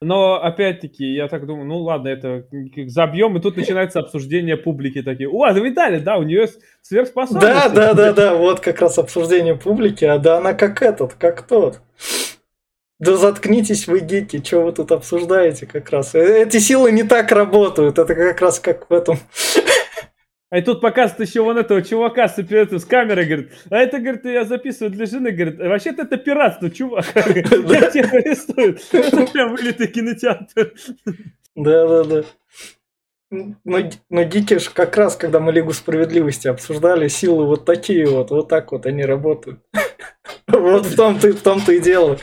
Но 0.00 0.40
опять-таки, 0.40 1.04
я 1.14 1.26
так 1.26 1.46
думаю, 1.46 1.66
ну 1.66 1.78
ладно, 1.78 2.08
это 2.08 2.46
забьем, 2.86 3.36
и 3.36 3.40
тут 3.40 3.56
начинается 3.56 3.98
обсуждение 3.98 4.56
публики 4.56 5.02
такие. 5.02 5.28
О, 5.28 5.44
да 5.52 5.98
да, 5.98 6.16
у 6.18 6.22
нее 6.22 6.46
сверхспособности. 6.82 7.50
Да, 7.50 7.68
да, 7.70 7.94
да, 7.94 8.12
да, 8.12 8.34
вот 8.36 8.60
как 8.60 8.80
раз 8.80 8.98
обсуждение 8.98 9.56
публики, 9.56 10.04
а 10.04 10.18
да 10.18 10.38
она 10.38 10.54
как 10.54 10.80
этот, 10.80 11.14
как 11.14 11.42
тот. 11.42 11.80
Да 13.00 13.16
заткнитесь 13.16 13.88
вы, 13.88 14.00
гики, 14.00 14.42
что 14.44 14.60
вы 14.62 14.72
тут 14.72 14.92
обсуждаете 14.92 15.66
как 15.66 15.90
раз. 15.90 16.14
Э, 16.14 16.42
Эти 16.44 16.58
силы 16.58 16.92
не 16.92 17.02
так 17.02 17.32
работают, 17.32 17.98
это 17.98 18.14
как 18.14 18.40
раз 18.40 18.60
как 18.60 18.88
в 18.88 18.92
этом. 18.92 19.18
А 20.50 20.58
и 20.58 20.62
тут 20.62 20.80
показывает 20.80 21.28
еще 21.28 21.42
вон 21.42 21.58
этого 21.58 21.82
чувака 21.82 22.28
с, 22.28 22.38
это, 22.38 22.78
с 22.78 22.84
камерой, 22.84 23.24
говорит, 23.24 23.52
а 23.70 23.78
это, 23.78 23.98
говорит, 23.98 24.24
я 24.24 24.44
записываю 24.44 24.92
для 24.92 25.06
жены, 25.06 25.32
говорит, 25.32 25.58
вообще-то 25.58 26.02
это 26.02 26.16
пиратство, 26.16 26.70
чувак. 26.70 27.06
Я 27.16 27.90
тебя 27.90 28.08
арестую. 28.10 28.78
Это 28.92 29.26
прям 29.26 29.56
вылитый 29.56 29.88
кинотеатр. 29.88 30.72
Да, 31.56 31.88
да, 31.88 32.04
да. 32.04 32.24
Но, 33.64 33.78
но 34.10 34.24
гики 34.24 34.58
ж 34.58 34.68
как 34.72 34.96
раз, 34.96 35.16
когда 35.16 35.40
мы 35.40 35.50
Лигу 35.50 35.72
Справедливости 35.72 36.46
обсуждали, 36.46 37.08
силы 37.08 37.46
вот 37.46 37.64
такие 37.64 38.06
вот, 38.06 38.30
вот 38.30 38.48
так 38.48 38.70
вот 38.70 38.86
они 38.86 39.04
работают. 39.04 39.60
Вот 40.46 40.86
в 40.86 41.42
том-то 41.42 41.72
и 41.72 41.80
дело. 41.80 42.18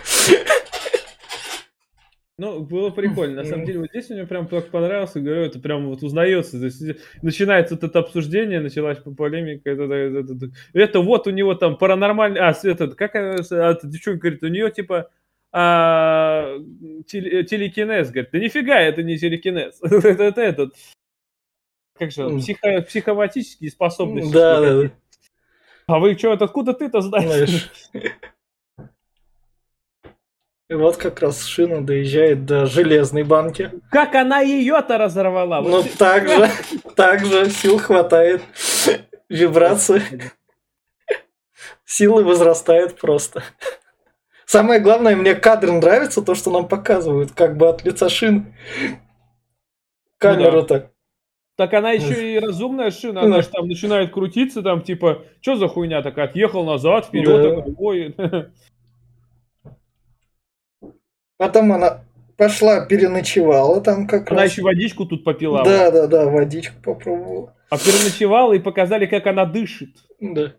Ну, 2.42 2.60
было 2.62 2.90
прикольно. 2.90 3.44
На 3.44 3.48
самом 3.48 3.66
деле, 3.66 3.82
вот 3.82 3.90
здесь 3.90 4.10
мне 4.10 4.26
прям 4.26 4.48
так 4.48 4.70
понравился, 4.70 5.20
говорю, 5.20 5.44
это 5.44 5.60
прям 5.60 5.88
вот 5.88 6.02
узнается. 6.02 6.58
То 6.58 6.66
есть, 6.66 6.84
начинается 7.22 7.76
вот 7.76 7.84
это 7.84 8.00
обсуждение, 8.00 8.60
началась 8.60 8.98
полемика. 8.98 9.70
Это, 9.70 9.84
это, 9.84 10.34
это, 10.34 10.52
это 10.74 11.02
вот 11.02 11.28
у 11.28 11.30
него 11.30 11.54
там 11.54 11.78
паранормальный... 11.78 12.40
А, 12.40 12.52
этот, 12.64 12.96
как 12.96 13.14
она, 13.14 13.36
а, 13.52 13.72
эта 13.74 13.86
девчонка 13.86 14.22
говорит, 14.22 14.42
у 14.42 14.48
нее 14.48 14.72
типа 14.72 15.12
а, 15.52 16.58
теле- 17.06 17.44
телекинез. 17.44 18.10
Говорит, 18.10 18.32
да 18.32 18.40
нифига, 18.40 18.80
это 18.80 19.04
не 19.04 19.20
телекинез. 19.20 19.80
это, 19.84 20.24
это 20.24 20.42
этот... 20.42 20.74
Как 21.94 22.10
же, 22.10 22.28
психо, 22.40 22.82
психоматические 22.82 23.70
способности. 23.70 24.34
Да, 24.34 24.62
да, 24.62 24.82
да. 24.82 24.92
А 25.86 26.00
вы 26.00 26.18
что, 26.18 26.32
откуда 26.32 26.74
ты-то 26.74 27.02
знаешь? 27.02 27.70
Знаешь. 27.92 28.12
И 30.72 30.74
вот 30.74 30.96
как 30.96 31.20
раз 31.20 31.44
шина 31.44 31.86
доезжает 31.86 32.46
до 32.46 32.66
железной 32.66 33.24
банки. 33.24 33.72
Как 33.90 34.16
она 34.16 34.40
ее-то 34.40 34.98
разорвала? 34.98 35.60
Ну, 35.60 35.82
Вот 35.82 35.92
так 35.98 36.30
же, 36.30 36.50
так 36.96 37.26
же 37.26 37.50
сил 37.50 37.78
хватает. 37.78 38.42
Вибрации. 39.28 40.02
Силы 41.84 42.24
возрастает 42.24 42.98
просто. 42.98 43.44
Самое 44.46 44.80
главное, 44.80 45.18
мне 45.18 45.36
кадр 45.36 45.74
нравится, 45.74 46.22
то, 46.22 46.36
что 46.36 46.52
нам 46.52 46.70
показывают, 46.70 47.34
как 47.34 47.58
бы 47.58 47.68
от 47.68 47.84
лица 47.84 48.08
шин. 48.08 48.54
Камера 50.20 50.62
так. 50.62 50.92
Так 51.58 51.74
она 51.74 51.92
еще 51.92 52.34
и 52.36 52.40
разумная 52.40 52.92
шина, 52.92 53.24
она 53.24 53.42
же 53.42 53.50
там 53.50 53.68
начинает 53.68 54.14
крутиться, 54.14 54.62
там 54.62 54.82
типа, 54.84 55.26
что 55.42 55.58
за 55.58 55.68
хуйня 55.68 56.02
такая, 56.02 56.28
отъехал 56.28 56.64
назад, 56.64 57.08
вперед, 57.08 57.28
Да. 57.28 57.56
такой, 57.58 57.76
ой. 57.78 58.16
Потом 61.42 61.74
она 61.74 62.04
пошла, 62.38 62.86
переночевала 62.86 63.82
там 63.82 64.06
как 64.06 64.30
Она 64.30 64.42
раз. 64.42 64.52
еще 64.52 64.62
водичку 64.62 65.08
тут 65.08 65.24
попила. 65.24 65.64
Да, 65.64 65.90
да, 65.90 66.06
да, 66.06 66.30
водичку 66.30 66.76
попробовала. 66.84 67.56
А 67.72 67.80
переночевала 67.80 68.54
и 68.54 68.60
показали, 68.60 69.08
как 69.08 69.26
она 69.26 69.46
дышит. 69.46 69.90
Да. 70.20 70.54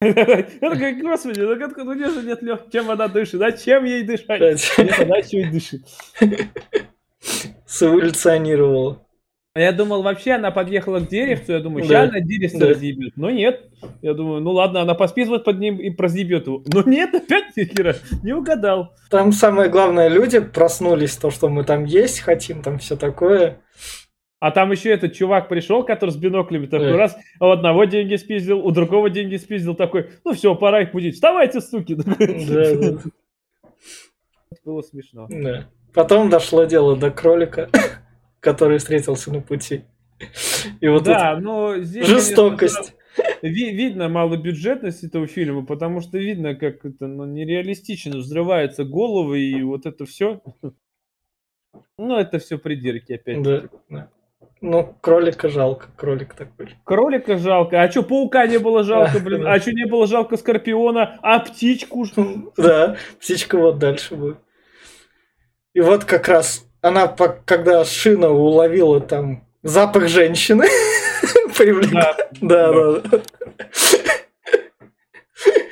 Господи, 0.00 1.40
ну 1.40 1.58
как 1.58 1.76
ну 1.76 1.94
где 1.94 2.08
же 2.08 2.22
нет 2.22 2.40
лёг, 2.40 2.70
чем 2.72 2.90
она 2.90 3.08
дышит, 3.08 3.40
зачем 3.40 3.84
ей 3.84 4.04
дышать? 4.04 4.40
Нет, 4.78 5.00
она 5.00 5.18
еще 5.18 5.42
и 5.42 5.50
дышит. 5.50 5.82
Сэволюционировала. 7.66 9.05
А 9.56 9.60
я 9.60 9.72
думал, 9.72 10.02
вообще 10.02 10.32
она 10.32 10.50
подъехала 10.50 11.00
к 11.00 11.08
деревцу, 11.08 11.52
я 11.54 11.60
думаю, 11.60 11.82
Да. 11.82 11.88
сейчас 11.88 12.10
она 12.10 12.20
деревце 12.20 12.58
Да. 12.58 12.68
разъебет. 12.68 13.12
Но 13.16 13.30
нет. 13.30 13.62
Я 14.02 14.12
думаю, 14.12 14.42
ну 14.42 14.50
ладно, 14.50 14.82
она 14.82 14.92
поспит 14.94 15.28
под 15.44 15.58
ним 15.58 15.78
и 15.78 15.90
разъебет 15.96 16.46
его. 16.46 16.62
Но 16.66 16.82
нет, 16.82 17.14
опять 17.14 17.54
хера, 17.56 17.94
не 18.22 18.34
угадал. 18.34 18.92
Там 19.08 19.32
самое 19.32 19.70
главное, 19.70 20.08
люди 20.08 20.40
проснулись, 20.40 21.16
то, 21.16 21.30
что 21.30 21.48
мы 21.48 21.64
там 21.64 21.86
есть 21.86 22.20
хотим, 22.20 22.60
там 22.60 22.76
все 22.78 22.96
такое. 22.96 23.62
А 24.40 24.50
там 24.50 24.72
еще 24.72 24.90
этот 24.90 25.14
чувак 25.14 25.48
пришел, 25.48 25.82
который 25.84 26.10
с 26.10 26.16
биноклями 26.16 26.66
такой 26.66 26.92
Да. 26.92 26.98
раз, 26.98 27.16
а 27.40 27.46
у 27.48 27.50
одного 27.52 27.84
деньги 27.84 28.16
спиздил, 28.16 28.58
у 28.58 28.70
другого 28.72 29.08
деньги 29.08 29.36
спиздил, 29.36 29.74
такой, 29.74 30.10
ну 30.22 30.34
все, 30.34 30.54
пора 30.54 30.82
их 30.82 30.92
будить. 30.92 31.14
Вставайте, 31.14 31.62
суки. 31.62 31.94
Да, 32.06 32.14
да, 32.18 32.98
Было 34.66 34.82
смешно. 34.82 35.26
да. 35.30 35.68
Потом 35.94 36.28
дошло 36.28 36.64
дело 36.64 36.94
до 36.94 37.10
кролика, 37.10 37.70
который 38.46 38.78
встретился 38.78 39.32
на 39.32 39.40
пути. 39.40 39.82
И 40.80 40.86
вот 40.86 41.02
да, 41.02 41.36
но 41.36 41.78
здесь... 41.78 42.06
конечно, 42.06 42.20
жестокость. 42.20 42.94
Ви- 43.42 43.72
видно 43.72 44.08
малобюджетность 44.08 45.02
этого 45.02 45.26
фильма, 45.26 45.66
потому 45.66 46.00
что 46.00 46.16
видно, 46.16 46.54
как 46.54 46.84
это 46.84 47.08
ну, 47.08 47.24
нереалистично 47.24 48.18
взрываются 48.18 48.84
головы 48.84 49.40
и 49.40 49.62
вот 49.62 49.84
это 49.84 50.06
все. 50.06 50.42
Ну, 51.98 52.16
это 52.16 52.38
все 52.38 52.56
придирки 52.56 53.14
опять. 53.14 53.42
Да, 53.42 53.64
да. 53.88 54.10
Ну, 54.60 54.96
кролика 55.00 55.48
жалко, 55.48 55.88
кролик 55.96 56.34
такой. 56.34 56.76
Кролика 56.84 57.38
жалко. 57.38 57.82
А 57.82 57.90
что, 57.90 58.04
паука 58.04 58.46
не 58.46 58.58
было 58.58 58.84
жалко, 58.84 59.18
блин? 59.18 59.44
А 59.44 59.58
что 59.58 59.72
не 59.72 59.86
было 59.86 60.06
жалко 60.06 60.36
скорпиона? 60.36 61.18
А 61.20 61.40
птичку? 61.40 62.06
Да, 62.56 62.96
птичка 63.18 63.58
вот 63.58 63.78
дальше 63.78 64.14
будет. 64.14 64.38
И 65.74 65.80
вот 65.80 66.04
как 66.04 66.28
раз 66.28 66.65
она, 66.86 67.08
когда 67.44 67.84
шина 67.84 68.30
уловила 68.30 69.00
там 69.00 69.44
запах 69.62 70.08
женщины, 70.08 70.66
привлекла. 71.56 72.16
Да. 72.40 72.72
Да, 72.72 73.00
да. 73.00 73.20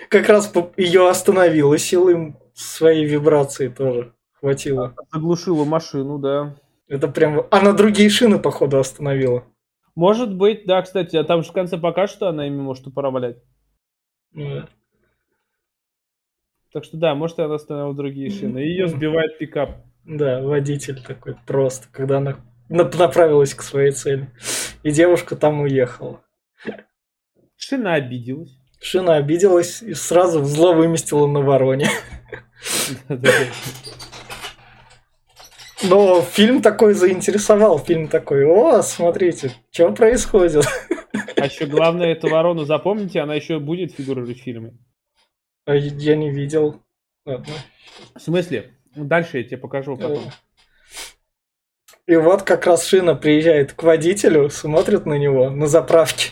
Как 0.08 0.28
раз 0.28 0.52
ее 0.76 1.08
остановила 1.08 1.76
силой 1.78 2.34
своей 2.54 3.04
вибрации 3.04 3.68
тоже 3.68 4.12
хватило. 4.44 4.94
Заглушила 5.12 5.64
машину, 5.64 6.18
да. 6.18 6.56
Это 6.86 7.08
прям... 7.08 7.46
Она 7.50 7.72
другие 7.72 8.10
шины, 8.10 8.38
походу, 8.38 8.78
остановила. 8.78 9.44
Может 9.94 10.34
быть, 10.34 10.66
да, 10.66 10.82
кстати, 10.82 11.16
а 11.16 11.24
там 11.24 11.42
же 11.42 11.50
в 11.50 11.52
конце 11.52 11.78
покажет, 11.78 12.16
что 12.16 12.28
она 12.28 12.46
ими 12.46 12.60
может 12.60 12.86
управлять. 12.86 13.38
Ну 14.32 14.54
да. 14.54 14.68
Так 16.72 16.84
что 16.84 16.96
да, 16.96 17.14
может, 17.14 17.38
она 17.38 17.54
остановила 17.54 17.94
другие 17.94 18.30
шины. 18.30 18.58
И 18.58 18.68
ее 18.68 18.88
сбивает 18.88 19.38
пикап. 19.38 19.76
Да, 20.04 20.42
водитель 20.42 21.02
такой 21.02 21.36
просто, 21.46 21.88
когда 21.90 22.18
она 22.18 22.36
нап- 22.68 22.96
направилась 22.96 23.54
к 23.54 23.62
своей 23.62 23.92
цели. 23.92 24.30
И 24.82 24.90
девушка 24.90 25.34
там 25.36 25.60
уехала. 25.62 26.22
Шина 27.56 27.94
обиделась. 27.94 28.58
Шина 28.80 29.16
обиделась 29.16 29.82
и 29.82 29.94
сразу 29.94 30.44
зло 30.44 30.74
выместила 30.74 31.26
на 31.26 31.40
вороне. 31.40 31.88
Но 35.82 36.22
фильм 36.22 36.60
такой 36.62 36.94
заинтересовал. 36.94 37.78
Фильм 37.78 38.08
такой, 38.08 38.44
о, 38.46 38.82
смотрите, 38.82 39.52
что 39.70 39.92
происходит? 39.92 40.66
А 41.36 41.46
еще 41.46 41.66
главное, 41.66 42.12
эту 42.12 42.28
ворону 42.28 42.64
запомните, 42.64 43.20
она 43.20 43.34
еще 43.34 43.58
будет 43.58 43.92
фигурировать 43.92 44.38
в 44.38 44.42
фильме. 44.42 44.78
А 45.66 45.74
я 45.74 46.16
не 46.16 46.30
видел. 46.30 46.82
Ладно. 47.26 47.54
В 48.14 48.20
смысле? 48.20 48.74
Дальше 48.96 49.38
я 49.38 49.44
тебе 49.44 49.56
покажу 49.58 49.96
потом. 49.96 50.24
И 52.06 52.16
вот 52.16 52.42
как 52.42 52.66
раз 52.66 52.86
Шина 52.86 53.14
приезжает 53.14 53.72
к 53.72 53.82
водителю, 53.82 54.50
смотрит 54.50 55.06
на 55.06 55.14
него 55.14 55.48
на 55.50 55.66
заправке. 55.66 56.30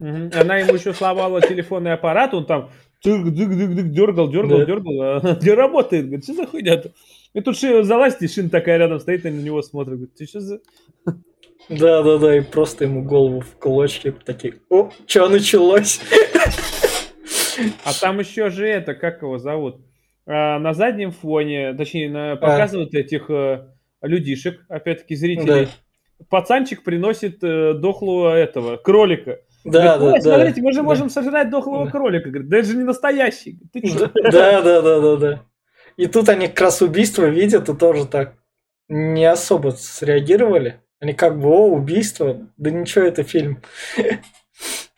Она 0.00 0.58
ему 0.58 0.74
еще 0.74 0.94
сломала 0.94 1.40
телефонный 1.42 1.92
аппарат, 1.92 2.32
он 2.34 2.46
там 2.46 2.70
дергал, 3.02 4.28
дергал, 4.28 4.28
Да. 4.28 4.64
дергал, 4.64 5.02
а 5.02 5.16
она 5.16 5.38
не 5.42 5.50
работает. 5.50 6.04
Говорит, 6.06 6.24
что 6.24 6.34
за 6.34 6.46
хуйня-то? 6.46 6.92
И 7.34 7.40
тут 7.40 7.58
Шина 7.58 7.82
залазит, 7.82 8.22
и 8.22 8.28
Шин 8.28 8.48
такая 8.48 8.78
рядом 8.78 9.00
стоит, 9.00 9.26
и 9.26 9.30
на 9.30 9.40
него 9.40 9.60
смотрит. 9.62 9.96
Говорит, 9.96 10.14
ты 10.14 10.26
что 10.26 10.40
за... 10.40 10.60
Да-да-да, 11.68 12.36
и 12.36 12.40
просто 12.40 12.84
ему 12.84 13.02
голову 13.02 13.40
в 13.40 13.58
клочки 13.58 14.14
такие. 14.24 14.54
О, 14.70 14.90
что 15.06 15.28
началось? 15.28 16.00
А 17.84 17.92
там 18.00 18.20
еще 18.20 18.50
же 18.50 18.66
это, 18.66 18.94
как 18.94 19.22
его 19.22 19.38
зовут? 19.38 19.80
А, 20.30 20.58
на 20.58 20.74
заднем 20.74 21.10
фоне, 21.10 21.72
точнее, 21.72 22.10
на- 22.10 22.36
показывают 22.36 22.94
этих 22.94 23.30
э, 23.30 23.66
людишек, 24.02 24.60
опять-таки 24.68 25.14
зрителей. 25.16 25.68
Пацанчик 26.28 26.82
приносит 26.84 27.42
э, 27.42 27.72
дохлого 27.74 28.34
этого, 28.36 28.76
кролика. 28.76 29.38
Да, 29.64 29.96
Говорит, 29.96 30.00
да, 30.00 30.06
«Ой, 30.06 30.12
да. 30.12 30.20
смотрите, 30.36 30.62
мы 30.62 30.72
же 30.72 30.78
Да. 30.80 30.84
можем 30.84 31.08
сожрать 31.10 31.48
дохлого 31.50 31.86
Да. 31.86 31.90
кролика. 31.90 32.28
Говорит, 32.28 32.48
да 32.48 32.58
это 32.58 32.68
же 32.68 32.76
не 32.76 32.84
настоящий. 32.84 33.58
Ты? 33.72 33.80
Да, 34.30 34.60
да, 34.62 34.82
да, 34.82 35.00
да, 35.00 35.16
да. 35.16 35.42
И 35.96 36.06
тут 36.06 36.28
они 36.28 36.48
как 36.48 36.60
раз 36.60 36.82
убийство 36.82 37.24
видят 37.24 37.68
и 37.68 37.74
тоже 37.76 38.06
так 38.06 38.34
не 38.88 39.24
особо 39.24 39.70
среагировали. 39.70 40.80
Они 41.00 41.12
как 41.14 41.38
бы, 41.40 41.48
о, 41.48 41.68
убийство, 41.68 42.38
да 42.56 42.70
ничего, 42.70 43.04
это 43.06 43.22
фильм. 43.22 43.62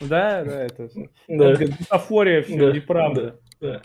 Да, 0.01 0.45
да, 0.45 0.65
это. 0.65 0.89
Да, 1.29 1.55
бутафория, 1.57 2.43
все, 2.43 2.59
Да, 2.59 2.73
неправда. 2.73 3.37
да. 3.61 3.83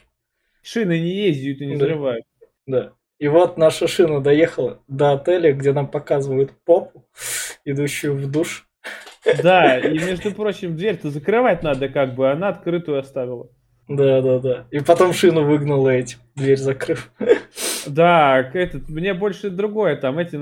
Шины 0.66 1.00
не 1.00 1.12
ездят 1.28 1.62
и 1.62 1.66
не 1.68 1.76
Да. 1.78 1.86
взрывают. 1.86 2.26
да. 2.66 2.94
И 3.20 3.28
вот 3.28 3.58
наша 3.58 3.88
шина 3.88 4.20
доехала 4.20 4.82
до 4.88 5.12
отеля, 5.14 5.54
где 5.54 5.72
нам 5.72 5.88
показывают 5.88 6.52
попу, 6.66 7.06
идущую 7.64 8.16
в 8.16 8.30
душ. 8.30 8.68
Да, 9.44 9.78
и 9.80 9.98
между 10.00 10.32
прочим, 10.32 10.76
дверь-то 10.76 11.10
закрывать 11.12 11.62
надо 11.64 11.88
как 11.88 12.16
бы, 12.16 12.30
она 12.32 12.50
открытую 12.50 13.00
оставила. 13.00 13.48
Да, 13.88 14.22
да, 14.22 14.40
да. 14.40 14.68
И 14.72 14.80
потом 14.80 15.14
шину 15.14 15.44
выгнала 15.44 15.90
этим, 15.90 16.18
дверь 16.36 16.58
закрыв. 16.58 17.12
Да, 17.86 18.50
этот, 18.54 18.90
мне 18.90 19.14
больше 19.14 19.50
другое, 19.50 19.96
там 19.96 20.18
эти, 20.20 20.40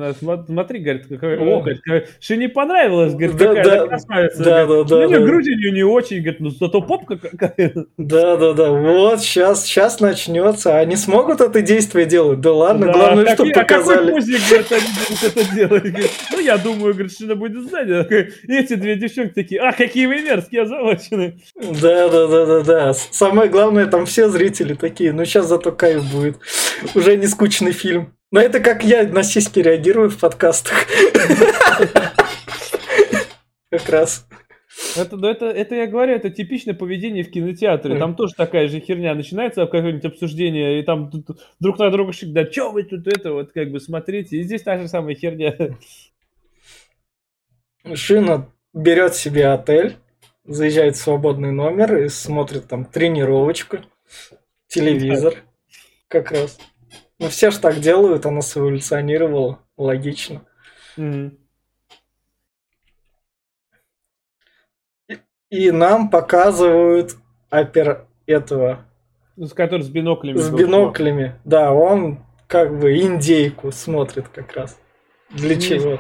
смотри, 0.48 0.80
говорит, 0.80 1.06
Да. 1.10 1.18
о, 1.28 1.60
говорит, 1.62 1.82
что 2.20 2.36
не 2.38 2.48
понравилось, 2.48 3.14
говорит, 3.14 3.36
Да, 3.38 3.48
какая 3.48 3.64
да, 3.80 3.88
красавица. 3.88 4.44
да, 4.44 4.66
говорит. 4.66 4.88
да, 4.88 4.96
да, 4.98 5.02
Ну, 5.04 5.08
не, 5.10 5.20
да. 5.20 5.26
грудь 5.26 5.48
у 5.48 5.52
нее 5.58 5.72
не 5.72 5.84
очень, 5.84 6.18
говорит, 6.22 6.40
ну 6.40 6.50
зато 6.52 6.82
попка 6.82 7.18
какая. 7.18 7.74
Да, 7.98 8.38
да, 8.38 8.54
да. 8.54 8.72
Вот 8.72 9.20
сейчас, 9.22 9.66
сейчас 9.66 10.00
начнется. 10.00 10.78
Они 10.80 10.96
смогут 10.96 11.42
это 11.42 11.62
действие 11.62 12.06
делать? 12.06 12.40
Да 12.42 12.54
ладно, 12.54 12.88
Да, 12.88 12.94
главное, 12.94 13.26
какие- 13.26 13.36
чтобы 13.36 13.50
а 13.52 13.54
какой 13.66 13.78
показали. 13.96 14.12
позе, 14.12 14.38
говорит, 14.50 14.72
они 14.72 14.88
будут 15.10 15.38
это 15.38 15.56
делать? 15.56 15.84
Говорит, 15.84 16.12
ну, 16.32 16.40
я 16.40 16.58
думаю, 16.58 16.94
говорит, 16.94 17.12
что 17.12 17.26
она 17.26 17.36
будет 17.36 17.70
сзади. 17.70 18.32
Эти 18.48 18.76
две 18.76 18.96
девчонки 18.96 19.34
такие, 19.34 19.62
а, 19.62 19.72
какие 19.74 20.06
вы 20.06 20.22
мерзкие 20.22 20.62
озабоченные. 20.64 21.38
Да, 21.82 22.10
да, 22.10 22.28
да, 22.28 22.46
да, 22.46 22.60
да. 22.62 22.94
Самое 22.94 23.50
главное, 23.50 23.86
там 23.88 24.06
все 24.06 24.30
зрители 24.30 24.74
такие, 24.74 25.12
ну 25.14 25.26
сейчас 25.26 25.48
зато 25.48 25.72
кайф 25.72 26.04
будет. 26.12 26.38
Уже 26.96 27.16
не 27.18 27.28
скучный 27.34 27.72
фильм. 27.72 28.16
Но 28.32 28.40
это 28.40 28.60
как 28.60 28.84
я 28.84 29.04
на 29.04 29.24
сиськи 29.24 29.60
реагирую 29.60 30.10
в 30.10 30.20
подкастах. 30.20 30.88
Как 33.70 33.90
раз. 33.90 34.28
Это, 34.96 35.18
ну, 35.18 35.28
это, 35.28 35.46
это 35.46 35.76
я 35.76 35.88
говорю, 35.88 36.14
это 36.14 36.30
типичное 36.30 36.74
поведение 36.74 37.24
в 37.24 37.32
кинотеатре. 37.32 37.98
Там 37.98 38.16
тоже 38.16 38.34
такая 38.36 38.68
же 38.68 38.80
херня. 38.80 39.14
Начинается 39.14 39.66
какое-нибудь 39.66 40.06
обсуждение, 40.06 40.80
и 40.80 40.84
там 40.84 41.12
тут 41.12 41.40
друг 41.60 41.80
на 41.80 41.92
друга 41.92 42.12
шик, 42.12 42.32
да 42.32 42.50
что 42.52 42.72
вы 42.72 42.84
тут 42.84 43.08
это 43.08 43.34
вот 43.34 43.52
как 43.52 43.72
бы 43.72 43.80
смотрите. 43.80 44.38
И 44.38 44.44
здесь 44.44 44.64
та 44.64 44.78
же 44.78 44.88
самая 44.88 45.16
херня. 45.16 45.56
Шина 47.94 48.50
берет 48.74 49.16
себе 49.16 49.48
отель, 49.48 49.98
заезжает 50.46 50.96
в 50.96 51.02
свободный 51.02 51.52
номер 51.52 51.98
и 51.98 52.10
смотрит 52.10 52.68
там 52.68 52.86
тренировочку, 52.86 53.80
телевизор. 54.68 55.36
Как 56.08 56.32
раз. 56.32 56.60
Ну 57.24 57.30
все 57.30 57.52
ж 57.52 57.58
так 57.58 57.80
делают, 57.80 58.26
она 58.26 58.42
эволюционировала. 58.42 59.60
Логично. 59.78 60.42
Мгм. 60.98 61.38
И 65.50 65.72
нам 65.72 66.10
показывают 66.10 67.16
опер 67.50 68.08
этого 68.26 68.86
Ну, 69.38 69.46
С 69.48 69.54
который 69.54 69.82
с 69.84 69.90
биноклями. 69.90 70.38
с 70.38 70.50
был. 70.50 70.58
биноклями. 70.60 71.40
Да, 71.46 71.72
он 71.72 72.20
как 72.48 72.78
бы 72.78 72.98
индейку 72.98 73.72
смотрит 73.72 74.28
как 74.28 74.54
раз. 74.54 74.78
Для 75.32 75.60
чего? 75.60 76.00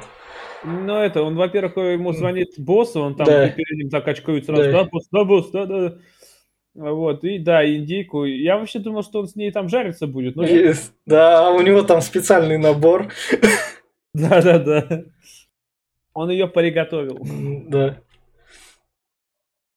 Ну, 0.65 0.98
это, 0.98 1.24
он, 1.24 1.36
во-первых, 1.36 1.77
ему 1.77 2.12
звонит 2.13 2.50
босс, 2.58 2.96
он 2.96 3.15
там 3.15 3.25
Да. 3.25 3.50
перед 3.50 3.77
ним 3.77 3.89
так 3.89 4.08
очкует 4.08 4.46
сразу, 4.46 4.63
Да. 4.63 4.72
да, 4.72 4.84
босс, 4.84 5.08
да, 5.12 5.24
босс, 5.24 5.50
да, 5.51 5.65
да. 5.65 5.98
Вот, 6.75 7.24
и 7.24 7.38
да, 7.38 7.63
индейку. 7.68 8.25
Я 8.25 8.58
вообще 8.58 8.80
думал, 8.80 9.03
что 9.03 9.20
он 9.20 9.27
с 9.27 9.36
ней 9.36 9.51
там 9.51 9.70
жариться 9.70 10.08
будет. 10.08 10.36
Ну, 10.36 10.44
И- 10.44 10.74
Да, 11.06 11.51
у 11.51 11.62
него 11.62 11.84
там 11.84 12.01
специальный 12.01 12.58
набор. 12.58 13.10
да, 14.13 14.41
да, 14.41 14.60
да. 14.60 15.04
Он 16.15 16.30
ее 16.30 16.48
приготовил. 16.48 17.19
Да. 17.69 17.98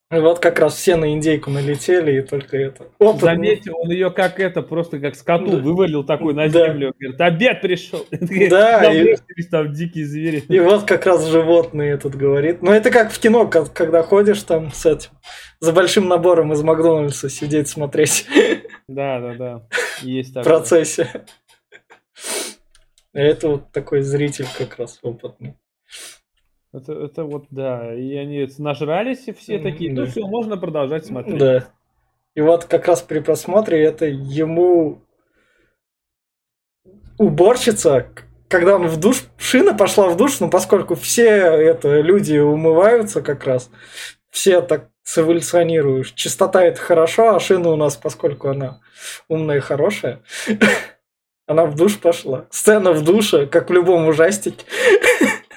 Вот 0.09 0.39
как 0.39 0.61
раз 0.61 0.77
все 0.77 0.95
на 0.95 1.13
индейку 1.13 1.51
налетели, 1.51 2.19
и 2.19 2.23
только 2.23 2.57
это. 2.57 2.85
Опытный. 3.01 3.21
Заметьте, 3.35 3.73
он 3.73 3.91
ее 3.91 4.13
как 4.13 4.39
это, 4.39 4.63
просто 4.63 5.01
как 5.01 5.17
скоту 5.17 5.51
Да. 5.51 5.57
вывалил 5.59 6.05
такой 6.05 6.33
на 6.33 6.49
Да. 6.49 6.69
землю. 6.69 6.95
Говорит, 6.97 7.21
обед 7.21 7.61
пришел. 7.61 8.07
Да, 8.51 8.93
и- 8.93 9.17
там 9.51 9.73
дикие 9.73 10.07
звери. 10.07 10.45
И 10.49 10.61
вот 10.61 10.85
как 10.85 11.07
раз 11.07 11.27
животный 11.27 11.89
этот 11.89 12.15
говорит. 12.15 12.63
Ну, 12.63 12.71
это 12.71 12.91
как 12.93 13.11
в 13.11 13.19
кино, 13.19 13.49
когда 13.49 14.05
ходишь 14.05 14.43
там 14.45 14.71
с 14.73 14.87
этим, 14.87 15.11
за 15.59 15.73
большим 15.73 16.07
набором 16.07 16.53
из 16.53 16.63
Макдональдса 16.63 17.29
сидеть 17.29 17.67
смотреть 17.69 18.27
Да, 18.89 19.19
да, 19.19 19.35
да. 19.35 19.69
Есть 20.03 20.31
в 20.31 20.35
такое. 20.35 20.53
процессе. 20.53 21.09
А 23.13 23.19
Это 23.19 23.49
вот 23.49 23.73
такой 23.73 24.03
зритель 24.03 24.47
как 24.57 24.77
раз 24.79 25.01
опытный. 25.03 25.57
Это, 26.77 26.93
это 26.93 27.25
вот, 27.25 27.47
да. 27.51 27.95
И 27.95 28.15
они 28.17 28.47
нажрались, 28.59 29.29
и 29.29 29.33
все 29.33 29.59
такие, 29.59 29.91
ну 29.91 30.05
все, 30.05 30.27
можно 30.27 30.59
продолжать 30.59 31.07
смотреть. 31.07 31.39
Да. 31.39 31.69
И 32.35 32.43
вот 32.43 32.67
как 32.67 32.87
раз 32.87 33.01
при 33.01 33.21
просмотре 33.21 33.83
это 33.83 34.05
ему 34.05 35.01
уборщица, 37.17 38.11
когда 38.49 38.77
он 38.77 38.89
в 38.89 39.01
душ, 39.01 39.25
шина 39.39 39.73
пошла 39.73 40.11
в 40.11 40.19
душ, 40.19 40.39
но 40.41 40.51
поскольку 40.51 40.97
все 40.97 41.25
это 41.25 42.03
люди 42.03 42.37
умываются 42.37 43.23
как 43.23 43.45
раз, 43.45 43.71
все 44.29 44.61
так 44.61 44.91
эволюционируют. 45.17 46.15
Чистота 46.15 46.63
это 46.63 46.79
хорошо, 46.79 47.35
а 47.35 47.41
шина 47.41 47.71
у 47.71 47.77
нас, 47.77 47.97
поскольку 47.97 48.49
она 48.49 48.83
умная 49.29 49.57
и 49.57 49.61
хорошая, 49.61 50.21
она 51.47 51.65
в 51.65 51.75
душ 51.75 51.99
пошла. 51.99 52.45
Сцена 52.51 52.93
в 52.93 53.03
душе, 53.03 53.47
как 53.47 53.71
в 53.71 53.73
любом 53.73 54.07
ужастике. 54.09 54.67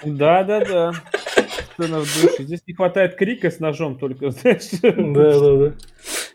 Да, 0.04 0.44
да, 0.44 0.60
да. 0.66 0.92
Сцена 1.74 2.00
в 2.00 2.04
душе. 2.04 2.44
Здесь 2.44 2.62
не 2.68 2.74
хватает 2.74 3.16
крика 3.16 3.50
с 3.52 3.60
ножом 3.60 3.98
только, 3.98 4.30
знаешь. 4.32 4.70
Да, 4.82 5.40
да, 5.40 5.56
да. 5.70 5.74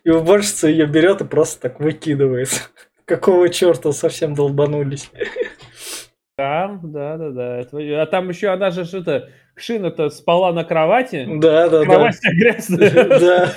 И 0.05 0.11
уборщица 0.11 0.69
ее 0.69 0.87
берет 0.87 1.21
и 1.21 1.25
просто 1.25 1.63
так 1.63 1.81
выкидывает. 1.81 2.71
Какого 3.05 3.49
черта 3.49 3.93
совсем 3.93 4.35
долбанулись? 4.35 5.11
Да, 6.37 6.79
да, 6.83 7.17
да, 7.17 7.31
да. 7.31 7.61
Это- 7.61 8.03
А 8.03 8.07
там 8.07 8.29
еще 8.29 8.49
она 8.49 8.71
же 8.71 8.85
что-то, 8.85 9.31
Кшина-то 9.55 10.11
спала 10.11 10.53
на 10.53 10.65
кровати. 10.65 11.27
Да, 11.39 11.69
да, 11.69 11.81
да. 11.81 11.85
Кровать 11.85 12.19
грязная. 12.23 12.91
Да. 13.21 13.53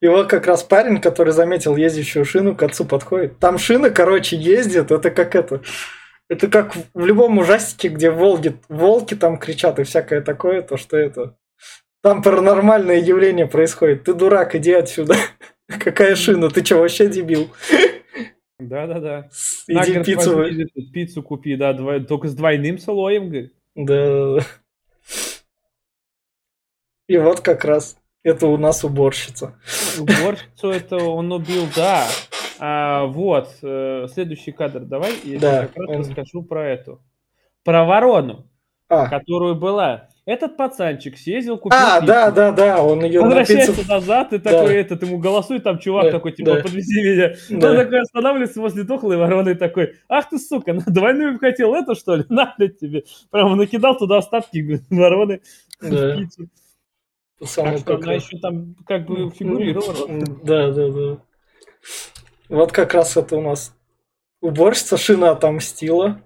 И 0.00 0.06
вот 0.06 0.28
как 0.28 0.46
раз 0.46 0.62
парень, 0.62 1.00
который 1.00 1.32
заметил 1.32 1.74
ездящую 1.76 2.24
шину, 2.24 2.54
к 2.54 2.62
отцу 2.62 2.84
подходит. 2.84 3.38
Там 3.40 3.58
шина, 3.58 3.90
короче, 3.90 4.36
ездит. 4.36 4.92
Это 4.92 5.10
как 5.10 5.34
это. 5.34 5.60
Это 6.28 6.48
как 6.48 6.74
в 6.92 7.04
любом 7.04 7.38
ужастике, 7.38 7.88
где 7.88 8.10
волки, 8.10 8.56
волки 8.68 9.14
там 9.14 9.38
кричат 9.38 9.78
и 9.78 9.84
всякое 9.84 10.20
такое, 10.20 10.60
то 10.62 10.76
что 10.76 10.96
это. 10.96 11.36
Там 12.02 12.22
паранормальное 12.22 13.00
явление 13.00 13.46
происходит. 13.46 14.04
Ты 14.04 14.14
дурак, 14.14 14.54
иди 14.54 14.72
отсюда. 14.72 15.16
Какая 15.66 16.14
шина? 16.16 16.50
Ты 16.50 16.64
что, 16.64 16.76
вообще 16.76 17.08
дебил? 17.08 17.50
Да, 18.58 18.86
да, 18.86 19.00
да. 19.00 19.28
Иди 19.66 19.74
На, 19.74 19.84
говорит, 19.84 20.06
пиццу. 20.06 20.36
возьми, 20.36 20.66
пиццу 20.92 21.22
купи, 21.22 21.56
да, 21.56 21.72
дво- 21.72 22.04
только 22.04 22.28
с 22.28 22.34
двойным 22.34 22.78
слоем, 22.78 23.28
говорит. 23.28 23.52
Да. 23.74 24.38
И 27.08 27.16
вот 27.16 27.40
как 27.40 27.64
раз 27.64 27.96
это 28.22 28.48
у 28.48 28.56
нас 28.58 28.84
уборщица. 28.84 29.58
Уборщицу 29.98 30.70
это 30.70 30.96
он 30.96 31.32
убил, 31.32 31.66
да. 31.74 32.06
А, 32.60 33.06
вот, 33.06 33.48
э, 33.62 34.06
следующий 34.12 34.52
кадр 34.52 34.80
давай, 34.80 35.12
я 35.24 35.38
Да, 35.38 35.66
как 35.66 35.76
раз 35.76 35.88
он- 35.88 35.96
расскажу 36.00 36.42
про 36.42 36.66
эту. 36.68 37.00
Про 37.64 37.84
ворону, 37.84 38.46
А, 38.88 39.08
которую 39.08 39.54
была. 39.54 40.08
Этот 40.24 40.58
пацанчик 40.58 41.16
съездил, 41.16 41.56
купил 41.56 41.78
а 41.80 42.00
пиццу. 42.00 42.06
да, 42.06 42.30
да, 42.30 42.52
да, 42.52 42.82
он 42.82 43.02
ее 43.02 43.20
на 43.20 43.26
Возвращается 43.28 43.74
пиццу. 43.74 43.88
назад, 43.90 44.32
и 44.34 44.38
Да. 44.38 44.50
такой 44.50 44.74
этот, 44.74 45.02
ему 45.02 45.18
голосует, 45.18 45.62
там 45.64 45.78
чувак 45.78 46.04
Да, 46.04 46.10
такой, 46.12 46.32
типа, 46.32 46.54
да. 46.56 46.62
подвези 46.62 47.02
меня. 47.02 47.34
Да. 47.48 47.70
Он 47.70 47.76
такой 47.76 48.00
останавливается 48.02 48.60
возле 48.60 48.84
дохлой 48.84 49.16
вороны, 49.16 49.54
такой, 49.54 49.94
ах 50.08 50.28
ты, 50.28 50.38
сука, 50.38 50.74
на 50.74 50.82
двойную 50.86 51.38
хотел 51.38 51.74
эту, 51.74 51.94
что 51.94 52.16
ли? 52.16 52.24
На, 52.28 52.54
блядь, 52.58 52.78
тебе. 52.78 53.04
Прямо 53.30 53.56
накидал 53.56 53.96
туда 53.96 54.18
остатки 54.18 54.80
вороны 54.90 55.40
Да. 55.80 56.16
Самый 57.44 57.74
Так 57.74 57.80
что 57.82 57.94
она 57.94 58.12
еще 58.14 58.36
там 58.38 58.74
как 58.86 59.06
бы 59.06 59.30
фигурировала. 59.30 60.08
Да, 60.42 60.70
да, 60.72 60.88
да. 60.90 61.18
Вот 62.48 62.72
как 62.72 62.94
раз 62.94 63.16
это 63.16 63.36
у 63.36 63.40
нас 63.40 63.74
уборщица 64.40 64.96
шина 64.96 65.30
отомстила. 65.32 66.20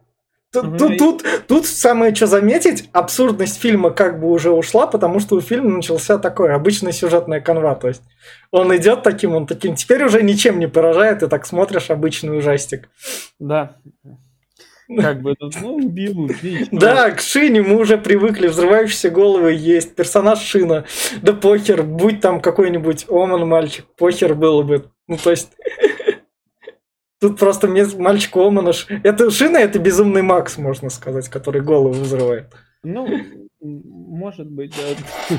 Тут, 0.53 0.65
Мгм. 0.65 0.77
тут, 0.79 0.99
тут, 0.99 1.25
тут 1.49 1.67
самое 1.67 2.15
что 2.15 2.27
заметить, 2.27 2.91
абсурдность 2.93 3.59
фильма 3.59 3.91
как 3.91 4.21
бы 4.21 4.31
уже 4.31 4.51
ушла, 4.51 4.87
потому 4.87 5.19
что 5.19 5.37
у 5.37 5.41
фильма 5.41 5.71
начался 5.71 6.19
такой 6.19 6.53
обычная 6.53 6.93
сюжетная 6.93 7.41
канва. 7.41 7.75
То 7.75 7.89
есть 7.89 8.03
он 8.51 8.75
идет 8.77 9.03
таким, 9.03 9.35
он 9.35 9.47
таким, 9.47 9.77
теперь 9.77 10.05
уже 10.05 10.23
ничем 10.23 10.59
не 10.59 10.69
поражает, 10.69 11.23
и 11.23 11.27
так 11.27 11.47
смотришь 11.47 11.89
обычный 11.91 12.37
ужастик. 12.37 12.91
Да. 13.39 13.77
Как 14.95 15.23
бы, 15.23 15.35
ну, 15.41 15.51
ну 15.63 15.75
убил, 15.77 16.21
убил. 16.25 16.67
Да, 16.71 17.11
к 17.13 17.23
Шине 17.23 17.63
мы 17.63 17.79
уже 17.79 17.97
привыкли, 17.97 18.49
взрывающиеся 18.49 19.09
головы 19.09 19.55
есть, 19.55 19.95
персонаж 19.95 20.41
Шина. 20.41 20.85
Да 21.23 21.33
похер, 21.33 21.83
будь 21.83 22.21
там 22.21 22.43
какой-нибудь 22.43 23.07
Оман 23.09 23.49
мальчик, 23.49 23.87
похер 23.97 24.35
было 24.35 24.63
бы. 24.63 24.91
Ну, 25.09 25.17
то 25.17 25.31
есть... 25.31 25.53
Тут 27.23 27.39
просто 27.39 27.69
мальчик 27.69 28.37
Омана... 28.37 28.73
Это 29.05 29.31
Шина, 29.31 29.59
это 29.59 29.79
безумный 29.79 30.23
Макс, 30.23 30.59
можно 30.59 30.91
сказать, 30.91 31.29
который 31.29 31.61
голову 31.61 31.93
взрывает. 31.93 32.53
Ну, 32.83 33.07
может 33.61 34.51
быть, 34.51 34.75
да. 34.77 35.37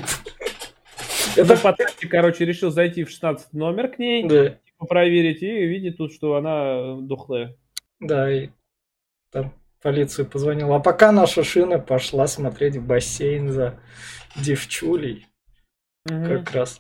Это 1.36 1.58
Потапчик, 1.58 2.10
короче, 2.10 2.46
решил 2.46 2.72
зайти 2.72 3.04
в 3.04 3.10
16 3.10 3.52
номер 3.52 3.90
к 3.90 4.00
ней, 4.00 4.26
да. 4.26 4.52
типа, 4.52 4.86
проверить, 4.86 5.44
и 5.44 5.66
видит 5.66 5.98
тут, 5.98 6.14
что 6.14 6.36
она 6.36 7.02
духлая. 7.02 7.58
Да, 8.00 8.32
и 8.32 8.52
там 9.30 9.54
полицию 9.82 10.26
позвонил. 10.26 10.72
А 10.74 10.80
пока 10.80 11.12
наша 11.12 11.44
шина 11.44 11.80
пошла 11.80 12.28
смотреть 12.28 12.78
в 12.78 12.88
бассейн 12.88 13.52
за 13.52 13.78
девчулей. 14.38 15.28
Угу. 16.10 16.24
Как 16.28 16.52
раз. 16.52 16.80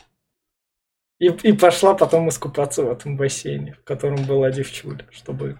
И, 1.23 1.27
и 1.27 1.53
пошла 1.53 1.93
потом 1.95 2.27
искупаться 2.27 2.83
в 2.83 2.91
этом 2.91 3.15
бассейне, 3.15 3.77
в 3.79 3.83
котором 3.85 4.25
была 4.25 4.51
девчуля, 4.51 5.05
чтобы 5.09 5.57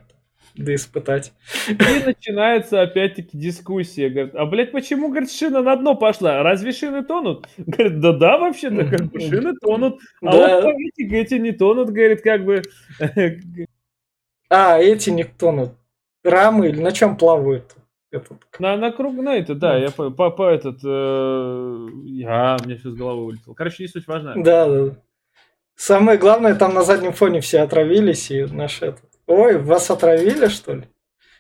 да 0.56 0.76
испытать. 0.76 1.32
И 1.70 2.06
начинается 2.06 2.82
опять-таки 2.82 3.38
дискуссия. 3.38 4.10
Говорит, 4.10 4.36
а, 4.36 4.46
блядь, 4.46 4.74
почему, 4.74 5.08
говорит, 5.08 5.32
шина 5.32 5.62
на 5.62 5.78
дно 5.78 5.96
пошла? 5.96 6.44
Разве 6.44 6.74
шины 6.74 7.06
тонут? 7.06 7.48
Говорит, 7.58 8.02
да-да, 8.02 8.38
вообще-то, 8.40 8.86
как 8.86 9.06
бы, 9.06 9.22
шины 9.22 9.54
тонут. 9.56 10.02
А 10.22 10.32
да. 10.32 10.62
вот 10.62 10.76
эти, 10.76 11.16
эти 11.16 11.36
не 11.36 11.54
тонут, 11.54 11.92
говорит, 11.92 12.22
как 12.22 12.44
бы. 12.44 12.62
А, 14.50 14.80
эти 14.80 15.12
не 15.12 15.24
тонут. 15.24 15.72
Рамы 16.26 16.68
или 16.68 16.82
на 16.82 16.92
чем 16.92 17.16
плавают? 17.16 17.74
Этот. 18.12 18.38
На, 18.60 18.76
на 18.76 18.92
круг, 18.92 19.16
на 19.16 19.38
это, 19.38 19.56
да, 19.56 19.78
я 19.78 19.90
по, 19.92 20.12
по, 20.12 20.30
по 20.30 20.50
этот, 20.50 20.82
э, 20.86 21.88
я, 22.04 22.58
мне 22.64 22.76
все 22.76 22.92
с 22.92 22.96
головы 22.96 23.26
вылетело. 23.26 23.56
Короче, 23.56 23.82
не 23.82 23.88
суть 23.88 24.06
важна. 24.06 24.36
Да, 24.36 24.68
да. 24.68 24.96
Самое 25.76 26.18
главное, 26.18 26.56
там 26.56 26.74
на 26.74 26.84
заднем 26.84 27.14
фоне 27.14 27.42
все 27.42 27.62
отравились, 27.62 28.32
и 28.32 28.44
наш 28.44 28.82
этот, 28.82 29.04
Ой, 29.26 29.58
вас 29.58 29.90
отравили, 29.90 30.48
что 30.48 30.76
ли? 30.76 30.84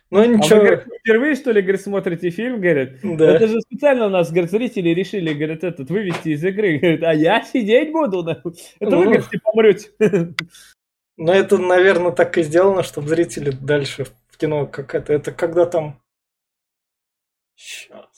Ну 0.10 0.24
ничего. 0.24 0.58
А 0.58 0.60
вы, 0.60 0.66
говорит, 0.68 0.88
впервые, 1.00 1.36
что 1.36 1.52
ли, 1.52 1.62
говорит, 1.62 1.82
смотрите 1.82 2.30
фильм, 2.30 2.62
говорит? 2.62 3.00
Да. 3.04 3.36
Это 3.36 3.48
же 3.48 3.60
специально 3.62 4.06
у 4.06 4.10
нас, 4.10 4.30
говорит, 4.30 4.52
зрители 4.52 4.90
решили, 4.90 5.34
говорит, 5.34 5.64
этот, 5.64 5.90
вывести 5.90 6.30
из 6.30 6.44
игры. 6.44 6.78
Говорит, 6.78 7.04
а 7.04 7.14
я 7.14 7.44
сидеть 7.44 7.92
буду. 7.92 8.22
Это 8.22 8.44
ну, 8.80 8.98
вы, 8.98 9.06
говорит, 9.06 9.26
помрете. 9.44 9.90
Ну, 11.16 11.32
это, 11.32 11.58
наверное, 11.58 12.12
так 12.12 12.38
и 12.38 12.44
сделано, 12.44 12.84
чтобы 12.84 13.08
зрители 13.08 13.52
дальше 13.52 14.06
в 14.30 14.38
кино 14.38 14.66
как 14.66 14.96
это. 14.96 15.14
Это 15.14 15.32
когда 15.32 15.66
там... 15.66 16.02
Сейчас. 17.56 18.13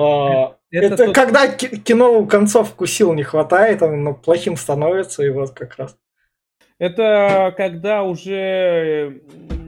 А, 0.00 0.56
это 0.70 0.86
это 0.86 1.06
тот... 1.06 1.14
когда 1.14 1.48
кино 1.48 2.24
концовку 2.26 2.86
сил 2.86 3.12
не 3.12 3.22
хватает, 3.22 3.82
оно 3.82 4.14
плохим 4.14 4.56
становится, 4.56 5.22
и 5.22 5.30
вот 5.30 5.50
как 5.50 5.76
раз. 5.76 5.96
Это 6.78 7.52
когда 7.58 8.04
уже, 8.04 9.20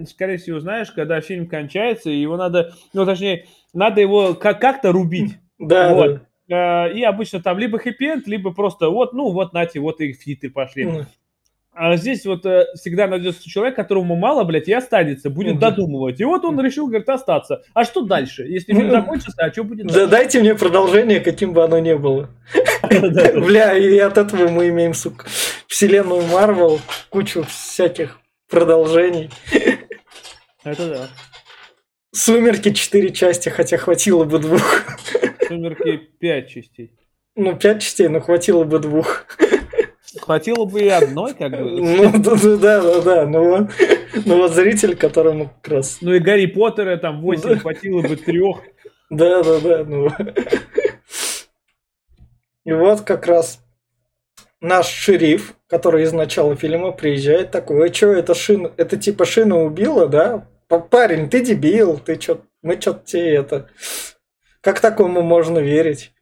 скорее 0.08 0.38
всего, 0.38 0.60
знаешь, 0.60 0.90
когда 0.90 1.20
фильм 1.20 1.46
кончается, 1.46 2.08
его 2.08 2.38
надо, 2.38 2.72
ну, 2.94 3.04
точнее, 3.04 3.46
надо 3.74 4.00
его 4.00 4.34
как-то 4.34 4.92
рубить. 4.92 5.38
Да, 5.58 5.92
вот. 5.92 6.22
да. 6.48 6.88
И 6.88 7.02
обычно 7.02 7.42
там 7.42 7.58
либо 7.58 7.78
хэппи 7.78 8.26
либо 8.28 8.52
просто 8.52 8.88
вот, 8.88 9.12
ну, 9.12 9.30
вот, 9.30 9.52
нате, 9.52 9.80
вот 9.80 10.00
и 10.00 10.14
фиты 10.14 10.48
пошли. 10.50 10.84
Mm. 10.84 11.06
А 11.74 11.96
здесь 11.96 12.26
вот 12.26 12.44
э, 12.44 12.66
всегда 12.74 13.06
найдется 13.06 13.48
человек, 13.48 13.76
которому 13.76 14.14
мало, 14.14 14.44
блядь, 14.44 14.68
и 14.68 14.72
останется, 14.74 15.30
будет 15.30 15.56
mm-hmm. 15.56 15.60
додумывать. 15.60 16.20
И 16.20 16.24
вот 16.24 16.44
он 16.44 16.60
решил, 16.60 16.86
говорит, 16.86 17.08
остаться. 17.08 17.62
А 17.72 17.84
что 17.84 18.02
дальше? 18.02 18.42
Если 18.42 18.74
фильм 18.74 18.90
закончится, 18.90 19.42
а 19.42 19.50
что 19.50 19.64
будет 19.64 19.86
дальше? 19.86 20.00
Да 20.00 20.06
дайте 20.06 20.40
мне 20.40 20.54
продолжение, 20.54 21.20
каким 21.20 21.54
бы 21.54 21.64
оно 21.64 21.78
ни 21.78 21.94
было. 21.94 22.28
Бля, 22.90 23.74
и 23.74 23.96
от 23.98 24.18
этого 24.18 24.48
мы 24.48 24.68
имеем, 24.68 24.92
сука, 24.92 25.26
вселенную 25.66 26.22
Марвел, 26.24 26.78
кучу 27.08 27.42
всяких 27.44 28.20
продолжений. 28.50 29.30
Это 30.64 30.88
да. 30.88 31.08
Сумерки 32.14 32.74
четыре 32.74 33.10
части, 33.12 33.48
хотя 33.48 33.78
хватило 33.78 34.24
бы 34.24 34.38
двух. 34.38 34.84
Сумерки 35.48 35.96
пять 36.20 36.50
частей. 36.50 36.92
Ну, 37.34 37.56
пять 37.56 37.80
частей, 37.80 38.08
но 38.08 38.20
хватило 38.20 38.64
бы 38.64 38.78
двух. 38.78 39.24
Хватило 40.22 40.66
бы 40.66 40.80
и 40.80 40.88
одной, 40.88 41.34
как 41.34 41.50
бы. 41.50 41.80
Ну, 41.80 42.12
да, 42.58 42.80
да, 42.80 43.00
да. 43.00 43.26
Ну 43.26 43.44
вот, 43.48 43.70
ну 44.24 44.36
вот 44.36 44.52
зритель, 44.52 44.94
которому 44.94 45.50
как 45.60 45.72
раз... 45.72 45.98
Ну 46.00 46.14
и 46.14 46.20
Гарри 46.20 46.46
Поттера 46.46 46.96
там 46.96 47.20
8 47.22 47.58
хватило 47.58 48.02
бы 48.02 48.14
трех. 48.14 48.58
Да, 49.10 49.42
да, 49.42 49.58
да. 49.58 49.84
Ну. 49.84 50.10
И 52.64 52.72
вот 52.72 53.00
как 53.00 53.26
раз 53.26 53.58
наш 54.60 54.86
шериф, 54.86 55.56
который 55.66 56.04
из 56.04 56.12
начала 56.12 56.54
фильма 56.54 56.92
приезжает 56.92 57.50
такой, 57.50 57.90
а 57.90 57.92
что, 57.92 58.12
это 58.12 58.36
шина, 58.36 58.70
это 58.76 58.96
типа 58.96 59.24
шина 59.24 59.64
убила, 59.64 60.06
да? 60.06 60.46
Парень, 60.68 61.28
ты 61.28 61.44
дебил, 61.44 61.98
ты 61.98 62.14
чё, 62.14 62.42
мы 62.62 62.80
что-то 62.80 63.04
тебе 63.04 63.34
это... 63.34 63.68
Как 64.60 64.78
такому 64.78 65.22
можно 65.22 65.58
верить? 65.58 66.12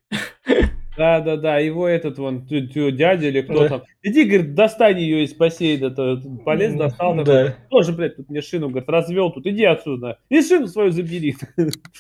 Да, 1.01 1.21
да, 1.21 1.39
да, 1.39 1.57
его 1.57 1.89
этот 1.89 2.19
вон 2.19 2.45
дядя 2.45 3.29
или 3.29 3.41
кто 3.41 3.61
да. 3.61 3.69
там. 3.71 3.83
Иди, 4.03 4.25
говорит, 4.25 4.55
достань 4.55 4.99
ее 4.99 5.25
из 5.25 5.33
бассейна, 5.33 5.91
то 5.91 6.21
полез, 6.45 6.75
достал. 6.75 7.17
Да. 7.17 7.25
Такой, 7.25 7.55
Тоже, 7.71 7.93
блядь, 7.95 8.17
тут 8.17 8.29
мне 8.29 8.43
шину, 8.43 8.69
говорит, 8.69 8.87
развел 8.91 9.33
тут, 9.33 9.47
иди 9.47 9.65
отсюда. 9.65 10.19
И 10.29 10.43
шину 10.43 10.67
свою 10.67 10.91
забери. 10.91 11.37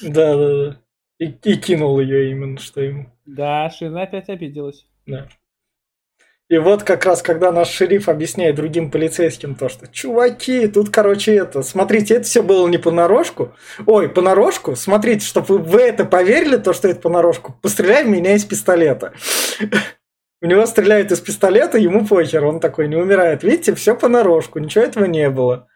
Да, 0.02 0.36
да, 0.36 0.36
да. 0.36 0.80
И, 1.18 1.28
и 1.28 1.56
кинул 1.56 1.98
ее 1.98 2.30
именно, 2.30 2.58
что 2.58 2.82
ему. 2.82 3.06
Да, 3.24 3.70
шина 3.70 4.02
опять 4.02 4.28
обиделась. 4.28 4.86
Да. 5.06 5.28
И 6.50 6.58
вот 6.58 6.82
как 6.82 7.04
раз, 7.04 7.22
когда 7.22 7.52
наш 7.52 7.68
шериф 7.68 8.08
объясняет 8.08 8.56
другим 8.56 8.90
полицейским 8.90 9.54
то, 9.54 9.68
что 9.68 9.86
чуваки, 9.86 10.66
тут, 10.66 10.90
короче, 10.90 11.36
это, 11.36 11.62
смотрите, 11.62 12.14
это 12.14 12.24
все 12.24 12.42
было 12.42 12.66
не 12.66 12.76
понарошку. 12.76 13.54
Ой, 13.86 14.08
понарошку, 14.08 14.74
смотрите, 14.74 15.24
чтобы 15.24 15.58
вы, 15.58 15.58
вы 15.58 15.80
это 15.82 16.04
поверили, 16.04 16.56
то, 16.56 16.72
что 16.72 16.88
это 16.88 17.00
понарошку, 17.00 17.54
постреляй 17.62 18.02
в 18.02 18.08
меня 18.08 18.34
из 18.34 18.44
пистолета. 18.44 19.12
У 20.42 20.46
него 20.46 20.66
стреляют 20.66 21.12
из 21.12 21.20
пистолета, 21.20 21.78
ему 21.78 22.04
похер, 22.04 22.44
он 22.44 22.58
такой 22.58 22.88
не 22.88 22.96
умирает. 22.96 23.44
Видите, 23.44 23.72
все 23.76 23.94
понарошку, 23.94 24.58
ничего 24.58 24.82
этого 24.82 25.04
не 25.04 25.30
было. 25.30 25.68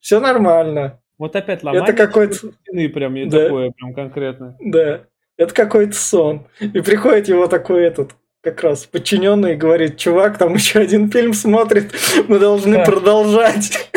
Все 0.00 0.18
нормально. 0.18 0.98
Вот 1.18 1.36
опять 1.36 1.62
ломание 1.62 1.86
это 1.86 2.06
какой-то... 2.06 2.34
стены 2.34 2.88
прям 2.88 3.28
да. 3.28 3.44
такое, 3.44 3.70
прям 3.72 3.92
конкретно. 3.92 4.56
Да, 4.60 5.04
это 5.36 5.52
какой-то 5.52 5.92
сон. 5.92 6.46
И 6.58 6.80
приходит 6.80 7.28
его 7.28 7.48
такой 7.48 7.82
этот 7.82 8.12
как 8.42 8.62
раз 8.62 8.86
подчиненный 8.86 9.54
говорит, 9.54 9.96
чувак, 9.96 10.36
там 10.36 10.54
еще 10.54 10.80
один 10.80 11.10
фильм 11.10 11.32
смотрит, 11.32 11.92
мы 12.26 12.38
должны 12.38 12.78
да. 12.78 12.84
продолжать. 12.84 13.88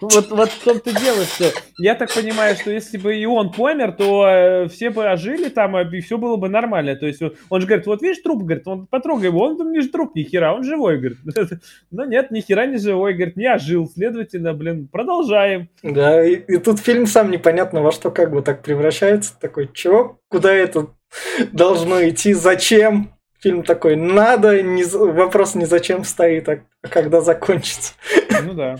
Вот, 0.00 0.30
вот 0.30 0.50
в 0.50 0.64
том-то 0.64 0.92
дело, 0.92 1.24
что 1.24 1.50
я 1.78 1.96
так 1.96 2.14
понимаю, 2.14 2.54
что 2.54 2.70
если 2.70 2.98
бы 2.98 3.16
и 3.16 3.26
он 3.26 3.50
помер, 3.52 3.92
то 3.92 4.28
э, 4.28 4.68
все 4.68 4.90
бы 4.90 5.10
ожили 5.10 5.48
там, 5.48 5.76
и 5.76 6.00
все 6.00 6.18
было 6.18 6.36
бы 6.36 6.48
нормально. 6.48 6.94
То 6.94 7.06
есть 7.06 7.20
он 7.20 7.60
же 7.60 7.66
говорит, 7.66 7.86
вот 7.86 8.00
видишь 8.00 8.22
труп, 8.22 8.44
говорит, 8.44 8.66
он 8.68 8.86
потрогай 8.86 9.26
его, 9.26 9.40
он 9.40 9.58
там 9.58 9.72
не 9.72 9.80
же 9.80 9.88
труп, 9.88 10.14
ни 10.14 10.22
хера, 10.22 10.54
он 10.54 10.62
живой, 10.62 10.98
говорит. 10.98 11.18
Но 11.90 12.04
нет, 12.04 12.30
ни 12.30 12.40
хера 12.40 12.66
не 12.66 12.78
живой, 12.78 13.14
говорит, 13.14 13.36
не 13.36 13.52
ожил, 13.52 13.88
следовательно, 13.88 14.54
блин, 14.54 14.86
продолжаем. 14.86 15.68
Да, 15.82 16.24
и, 16.24 16.36
и 16.36 16.58
тут 16.58 16.78
фильм 16.78 17.06
сам 17.06 17.32
непонятно 17.32 17.82
во 17.82 17.90
что 17.90 18.12
как 18.12 18.30
бы 18.30 18.42
так 18.42 18.62
превращается, 18.62 19.34
такой, 19.40 19.68
чего, 19.74 20.20
куда 20.28 20.54
это 20.54 20.90
должно 21.52 22.08
идти, 22.08 22.34
зачем? 22.34 23.17
Фильм 23.38 23.62
такой, 23.62 23.96
надо, 23.96 24.62
не, 24.62 24.84
вопрос 24.84 25.54
не 25.54 25.64
зачем 25.64 26.04
стоит, 26.04 26.48
а 26.48 26.60
когда 26.82 27.20
закончится. 27.20 27.94
Ну 28.42 28.54
да. 28.54 28.78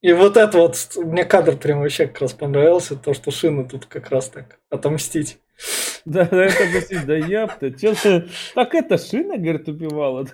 И 0.00 0.12
вот 0.12 0.36
это 0.36 0.58
вот, 0.58 0.76
мне 0.96 1.24
кадр 1.24 1.56
прям 1.56 1.80
вообще 1.80 2.06
как 2.06 2.20
раз 2.20 2.34
понравился, 2.34 2.94
то, 2.94 3.14
что 3.14 3.30
Шина 3.30 3.64
тут 3.64 3.86
как 3.86 4.10
раз 4.10 4.28
так 4.28 4.58
отомстить. 4.68 5.38
Да, 6.04 6.26
да, 6.26 6.44
это 6.44 6.64
объяснить, 6.64 7.06
да 7.06 7.16
япта, 7.16 7.70
что 7.94 8.26
так 8.54 8.74
это 8.74 8.98
Шина, 8.98 9.38
говорит, 9.38 9.66
убивала. 9.68 10.26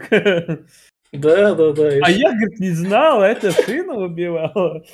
Да, 1.13 1.55
да, 1.55 1.73
да. 1.73 1.89
А 2.03 2.11
я, 2.11 2.31
говорит, 2.31 2.61
не 2.61 2.71
знал, 2.71 3.23
это 3.23 3.53
Шина 3.53 3.95
убивала. 3.95 4.85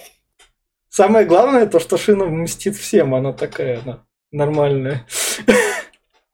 Самое 0.90 1.26
главное, 1.26 1.66
то, 1.66 1.78
что 1.78 1.96
Шина 1.96 2.26
мстит 2.26 2.76
всем, 2.76 3.14
она 3.14 3.32
такая, 3.32 3.80
она 3.82 4.04
нормальная. 4.30 5.06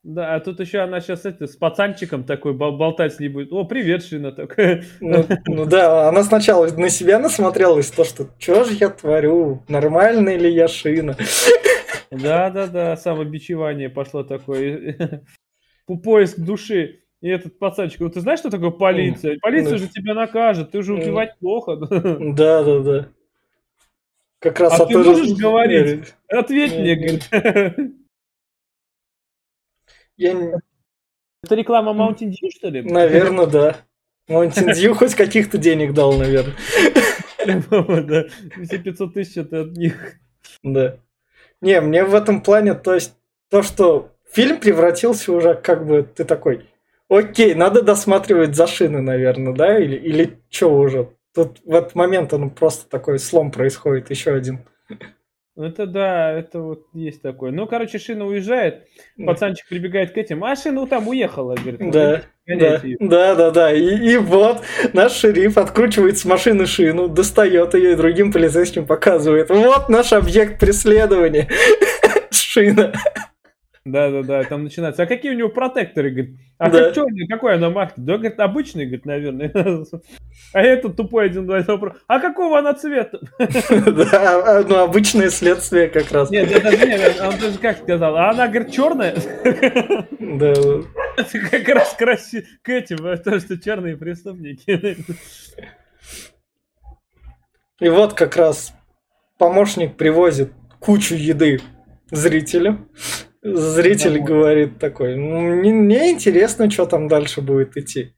Да, 0.05 0.35
а 0.35 0.41
тут 0.41 0.59
еще 0.59 0.81
она 0.81 1.01
сейчас 1.01 1.25
это, 1.25 1.47
с 1.47 1.55
пацанчиком 1.55 2.25
такой 2.25 2.55
болтать 2.55 3.15
с 3.15 3.21
ней 3.21 3.29
будет. 3.29 3.53
О, 3.53 3.65
привет, 3.65 4.05
Шина 4.05 4.33
такая. 4.33 4.85
Ну, 5.01 5.25
ну 5.47 5.65
да, 5.65 6.09
она 6.09 6.25
сначала 6.25 6.67
на 6.67 6.89
себя 6.89 7.21
насмотрелась, 7.21 7.91
то, 7.91 8.03
что 8.03 8.27
что 8.37 8.65
же 8.65 8.73
я 8.75 8.89
творю, 8.89 9.63
нормальный 9.69 10.37
ли 10.37 10.53
я 10.53 10.67
Шина. 10.67 11.17
Да, 12.11 12.51
да, 12.51 12.67
да, 12.67 12.97
самобичевание 12.97 13.89
пошло 13.89 14.25
такое. 14.25 15.23
Поиск 16.03 16.39
души. 16.39 16.99
И 17.21 17.29
этот 17.29 17.61
пацанчик, 17.61 18.01
ну 18.01 18.11
ты 18.11 18.21
знаешь, 18.21 18.41
что 18.41 18.51
такое 18.51 18.71
полиция? 18.71 19.39
Полиция 19.41 19.79
же 19.79 19.87
тебя 19.87 20.15
накажет, 20.15 20.73
ты 20.73 20.83
же 20.83 20.95
убивать 20.95 21.39
плохо. 21.39 21.77
Да, 21.77 22.65
да, 22.65 22.81
да. 22.81 23.09
как 24.41 24.59
раз 24.59 24.81
А 24.81 24.87
ты 24.87 24.99
можешь 24.99 25.39
говорить? 25.39 26.13
Ответь 26.29 26.73
Не, 26.73 26.97
мне. 26.97 27.93
Я, 30.23 30.61
Это 31.45 31.55
реклама 31.55 31.93
Mountain 31.93 32.31
Dew, 32.31 32.51
что 32.51 32.69
ли? 32.69 32.83
наверное, 32.83 33.47
да. 33.47 33.77
Mountain 34.29 34.73
Dew 34.77 34.95
хоть 34.95 35.15
каких-то 35.15 35.59
денег 35.59 35.93
дал, 35.95 36.13
наверное. 36.15 36.55
Да. 37.45 38.25
Все 38.65 38.79
500 38.79 39.15
тысяч 39.15 39.37
это 39.37 39.63
от 39.63 39.73
них. 39.73 40.15
Да. 40.63 40.99
Не, 41.61 41.81
мне 41.81 42.05
в 42.05 42.15
этом 42.15 42.41
плане, 42.41 42.75
то 42.75 42.95
есть, 42.95 43.15
то, 43.51 43.63
что 43.63 44.13
фильм 44.31 44.59
превратился 44.61 45.33
уже 45.33 45.55
как 45.55 45.87
бы, 45.87 46.03
ты 46.03 46.25
такой, 46.25 46.69
окей, 47.09 47.55
надо 47.55 47.83
досматривать 47.83 48.55
за 48.55 48.67
шины, 48.67 49.01
наверное, 49.01 49.53
да, 49.55 49.79
или, 49.79 49.97
или 49.97 50.39
что 50.51 50.75
уже? 50.79 51.11
Тут 51.35 51.59
в 51.65 51.75
этот 51.75 51.95
момент 51.95 52.33
он 52.33 52.51
просто 52.51 52.89
такой 52.89 53.19
слом 53.19 53.51
происходит, 53.51 54.11
еще 54.11 54.35
один. 54.35 54.61
Это 55.55 55.87
да, 55.87 56.33
это 56.33 56.61
вот 56.61 56.87
есть 56.95 57.21
такое. 57.21 57.51
Ну, 57.51 57.67
короче, 57.67 57.99
Шина 57.99 58.25
уезжает, 58.25 58.87
пацанчик 59.27 59.69
прибегает 59.69 60.13
к 60.13 60.17
этим, 60.17 60.43
а 60.45 60.57
Шина 60.57 60.87
там 60.87 61.09
уехала, 61.09 61.55
говорит. 61.55 61.81
ну, 61.81 61.91
Да, 61.91 62.23
Да, 62.47 62.81
да, 63.01 63.35
да, 63.35 63.51
да. 63.51 63.73
И, 63.73 64.13
и 64.13 64.17
вот 64.17 64.63
наш 64.95 65.13
шериф 65.13 65.59
откручивает 65.59 66.17
с 66.17 66.25
машины 66.25 66.67
шину, 66.67 67.07
достает 67.09 67.75
ее 67.75 67.93
и 67.93 67.97
другим 67.97 68.33
полицейским 68.33 68.87
показывает. 68.87 69.51
Вот 69.51 69.91
наш 69.91 70.15
объект 70.15 70.59
преследования. 70.59 71.49
Шина. 72.31 72.95
Да, 73.85 74.11
да, 74.11 74.23
да, 74.23 74.45
там 74.45 74.63
начинается. 74.63 75.03
А 75.03 75.07
какие 75.07 75.33
у 75.33 75.37
него 75.37 75.49
протекторы, 75.49 76.11
говорит? 76.11 76.37
А 76.57 76.71
Да. 76.71 76.85
как 76.85 76.95
черный, 76.95 77.27
какой 77.27 77.55
она 77.55 77.69
марки? 77.69 77.95
Да, 77.97 78.17
говорит, 78.17 78.39
обычный, 78.39 78.85
говорит, 78.85 79.07
наверное. 79.07 79.53
А 80.55 80.61
этот 80.61 80.97
тупой 80.97 81.27
один 81.27 81.47
вопрос. 81.47 81.95
А 82.07 82.21
какого 82.21 82.59
она 82.61 82.75
цвета? 82.75 83.19
Да, 83.39 84.59
а, 84.61 84.63
ну 84.63 84.77
обычное 84.77 85.31
следствие 85.31 85.89
как 85.89 86.13
раз. 86.13 86.31
Нет, 86.31 86.51
это 86.53 86.77
нет, 86.87 87.21
он 87.21 87.39
даже 87.41 87.59
как 87.59 87.79
сказал, 87.79 88.17
а 88.17 88.31
она, 88.31 88.47
говорит, 88.47 88.73
черная? 88.73 89.15
Да. 90.21 90.53
Это 91.17 91.39
как 91.51 91.69
раз 91.69 91.95
краси 91.99 92.47
к 92.63 92.69
этим, 92.69 92.99
то, 92.99 93.41
что 93.41 93.59
черные 93.59 93.97
преступники. 93.97 94.97
И 97.81 97.89
вот 97.89 98.15
как 98.15 98.37
раз 98.37 98.73
помощник 99.39 99.97
привозит 99.97 100.53
кучу 100.79 101.17
еды 101.17 101.61
зрителю. 102.13 102.89
Зритель 103.43 104.15
Домой. 104.15 104.27
говорит 104.29 104.79
такой, 104.79 105.17
«Ну, 105.17 105.41
мне, 105.41 105.73
мне 105.73 106.11
интересно, 106.13 106.71
что 106.71 106.87
там 106.87 107.09
дальше 107.09 107.41
будет 107.41 107.77
идти. 107.77 108.15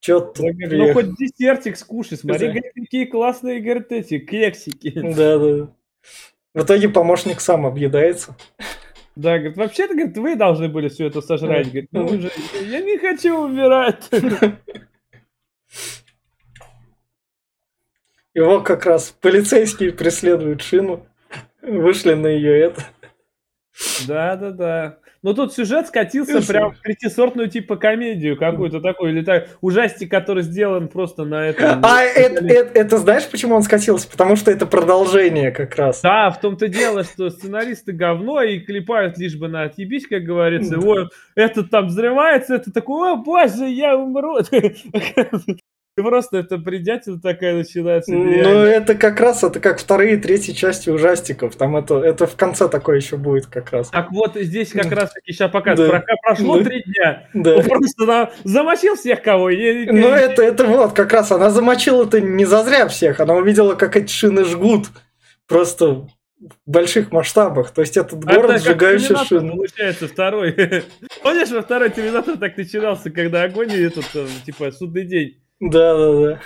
Че 0.00 0.20
тут 0.20 0.38
Ну, 0.40 0.54
приехал?» 0.54 0.92
хоть 0.92 1.16
десертик 1.16 1.76
скушай, 1.78 2.18
смотри, 2.18 2.48
Да. 2.52 2.60
какие 2.74 3.06
классные, 3.06 3.60
говорит, 3.60 3.90
эти 3.92 4.18
кексики. 4.18 4.90
Да, 5.16 5.38
да. 5.38 5.68
В 6.54 6.64
итоге 6.64 6.88
помощник 6.88 7.40
сам 7.40 7.66
объедается. 7.66 8.36
Да, 9.16 9.38
говорит, 9.38 9.56
вообще-то, 9.56 9.94
говорит, 9.94 10.16
вы 10.18 10.36
должны 10.36 10.68
были 10.68 10.88
все 10.88 11.06
это 11.06 11.20
сожрать. 11.22 11.66
Говорит, 11.68 11.88
ну 11.92 12.06
вы 12.06 12.20
же, 12.20 12.30
я 12.68 12.80
не 12.80 12.98
хочу 12.98 13.36
умирать. 13.36 14.08
Его 18.34 18.60
как 18.60 18.86
раз 18.86 19.14
полицейские 19.20 19.92
преследуют 19.92 20.62
шину. 20.62 21.06
Вышли 21.62 22.14
на 22.14 22.28
ее 22.28 22.60
это. 22.60 22.84
Да, 24.06 24.36
да, 24.36 24.50
да. 24.50 24.96
Но 25.20 25.34
тут 25.34 25.52
сюжет 25.52 25.88
скатился 25.88 26.46
прям 26.46 26.72
в 26.72 26.78
третисортную 26.80 27.48
типа 27.50 27.74
комедию 27.76 28.36
какую-то 28.36 28.80
такую, 28.80 29.10
или 29.10 29.24
так, 29.24 29.48
ужастик, 29.60 30.08
который 30.08 30.44
сделан 30.44 30.86
просто 30.86 31.24
на 31.24 31.48
этом. 31.48 31.80
А 31.84 32.02
это, 32.02 32.44
это- 32.46 32.78
это 32.78 32.98
знаешь, 32.98 33.28
почему 33.28 33.56
он 33.56 33.62
скатился? 33.62 34.08
Потому 34.08 34.36
что 34.36 34.52
это 34.52 34.64
продолжение 34.64 35.50
как 35.50 35.74
раз. 35.74 36.02
Да, 36.02 36.30
в 36.30 36.40
том-то 36.40 36.68
дело, 36.68 37.02
что 37.02 37.30
сценаристы 37.30 37.92
говно 37.92 38.42
и 38.42 38.60
клепают 38.60 39.18
лишь 39.18 39.34
бы 39.36 39.48
на 39.48 39.64
отъебись, 39.64 40.06
как 40.06 40.22
говорится. 40.22 40.76
Да. 40.76 40.86
Ой, 40.86 41.08
этот 41.34 41.68
там 41.70 41.88
взрывается, 41.88 42.54
это 42.54 42.72
такой, 42.72 43.12
о 43.12 43.16
боже, 43.16 43.68
я 43.68 43.96
умру. 43.96 44.38
И 45.98 46.02
Просто 46.02 46.38
это 46.38 46.58
бредятина 46.58 47.20
такая 47.20 47.54
начинается. 47.54 48.12
Ну, 48.12 48.24
нереально. 48.24 48.66
это 48.66 48.94
как 48.94 49.20
раз, 49.20 49.42
это 49.42 49.58
как 49.60 49.80
вторые 49.80 50.14
и 50.14 50.16
третьи 50.16 50.52
части 50.52 50.90
ужастиков. 50.90 51.56
Там 51.56 51.76
это, 51.76 51.98
это 51.98 52.26
в 52.26 52.36
конце 52.36 52.68
такое 52.68 52.96
еще 52.96 53.16
будет 53.16 53.46
как 53.46 53.70
раз. 53.72 53.90
Так 53.90 54.10
вот, 54.12 54.36
здесь 54.36 54.72
как 54.72 54.90
раз 54.92 55.12
таки 55.12 55.32
сейчас 55.32 55.50
показывают. 55.50 56.04
Да. 56.06 56.14
Прошло 56.22 56.58
Да. 56.58 56.64
три 56.64 56.82
дня. 56.84 57.28
Да. 57.34 57.56
Он 57.56 57.64
просто 57.64 58.06
там 58.06 58.30
замочил 58.44 58.94
всех 58.94 59.22
кого. 59.22 59.50
Ну, 59.50 60.08
это, 60.08 60.42
это 60.42 60.64
вот, 60.66 60.92
как 60.92 61.12
раз 61.12 61.32
она 61.32 61.50
замочила-то 61.50 62.20
не 62.20 62.44
зазря 62.44 62.86
всех. 62.88 63.20
Она 63.20 63.34
увидела, 63.34 63.74
как 63.74 63.96
эти 63.96 64.12
шины 64.12 64.44
жгут. 64.44 64.86
Просто 65.46 66.06
в 66.40 66.70
больших 66.70 67.10
масштабах. 67.10 67.72
То 67.72 67.80
есть 67.80 67.96
этот 67.96 68.24
А 68.24 68.34
город, 68.34 68.50
это 68.50 68.52
как 68.52 68.62
сжигающий 68.62 69.16
шины. 69.26 69.50
Получается, 69.50 70.06
второй. 70.06 70.52
Помнишь, 71.22 71.50
во 71.50 71.62
второй 71.62 71.90
Терминатор 71.90 72.36
так 72.36 72.56
начинался, 72.56 73.10
когда 73.10 73.42
огонь 73.42 73.72
и 73.72 73.80
этот, 73.80 74.04
э, 74.14 74.26
типа, 74.46 74.70
судный 74.70 75.04
день. 75.04 75.42
Да, 75.60 75.96
да, 75.96 76.12
да. 76.12 76.40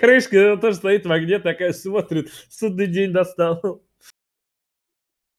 Крышка 0.00 0.52
она 0.52 0.60
тоже 0.60 0.76
стоит 0.76 1.04
в 1.06 1.12
огне, 1.12 1.38
такая 1.38 1.72
смотрит, 1.72 2.28
судный 2.50 2.86
день 2.86 3.12
достал. 3.12 3.82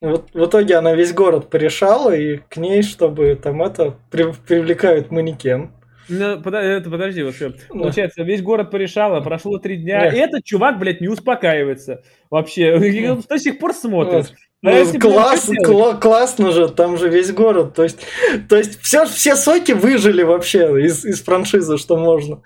Вот 0.02 0.32
в 0.34 0.46
итоге 0.46 0.76
она 0.76 0.94
весь 0.96 1.14
город 1.14 1.50
порешала, 1.50 2.14
и 2.14 2.38
к 2.38 2.58
ней, 2.58 2.82
чтобы 2.84 3.36
там 3.42 3.62
это, 3.64 3.98
при- 4.12 4.34
привлекают 4.34 5.12
манекен. 5.12 5.72
Ну, 6.10 6.42
пода- 6.42 6.62
это, 6.62 6.90
подожди, 6.90 7.24
вот 7.24 7.36
всё. 7.36 7.52
Да. 7.52 7.56
Получается, 7.70 8.24
весь 8.24 8.42
город 8.42 8.70
порешало, 8.70 9.22
прошло 9.22 9.58
три 9.60 9.78
дня, 9.78 10.04
Нет. 10.06 10.14
и 10.14 10.18
этот 10.18 10.44
чувак, 10.44 10.78
блядь, 10.78 11.00
не 11.00 11.08
успокаивается. 11.08 12.04
Вообще, 12.30 12.74
он 13.14 13.22
до 13.22 13.40
сих 13.40 13.60
пор 13.60 13.74
смотрит. 13.74 14.14
Вот. 14.30 14.34
А 14.64 14.70
Ну, 14.70 14.72
блядь, 14.72 15.00
класс, 15.00 15.50
кла- 15.66 16.00
классно 16.00 16.52
же, 16.52 16.70
там 16.70 16.98
же 16.98 17.10
весь 17.10 17.34
город. 17.34 17.76
То 17.76 17.84
есть, 17.84 18.00
то 18.48 18.56
есть 18.56 18.82
все, 18.82 19.06
все 19.06 19.36
соки 19.36 19.74
выжили 19.74 20.24
вообще 20.24 20.86
из, 20.86 21.04
из 21.04 21.22
франшизы, 21.22 21.78
что 21.78 21.98
можно. 21.98 22.42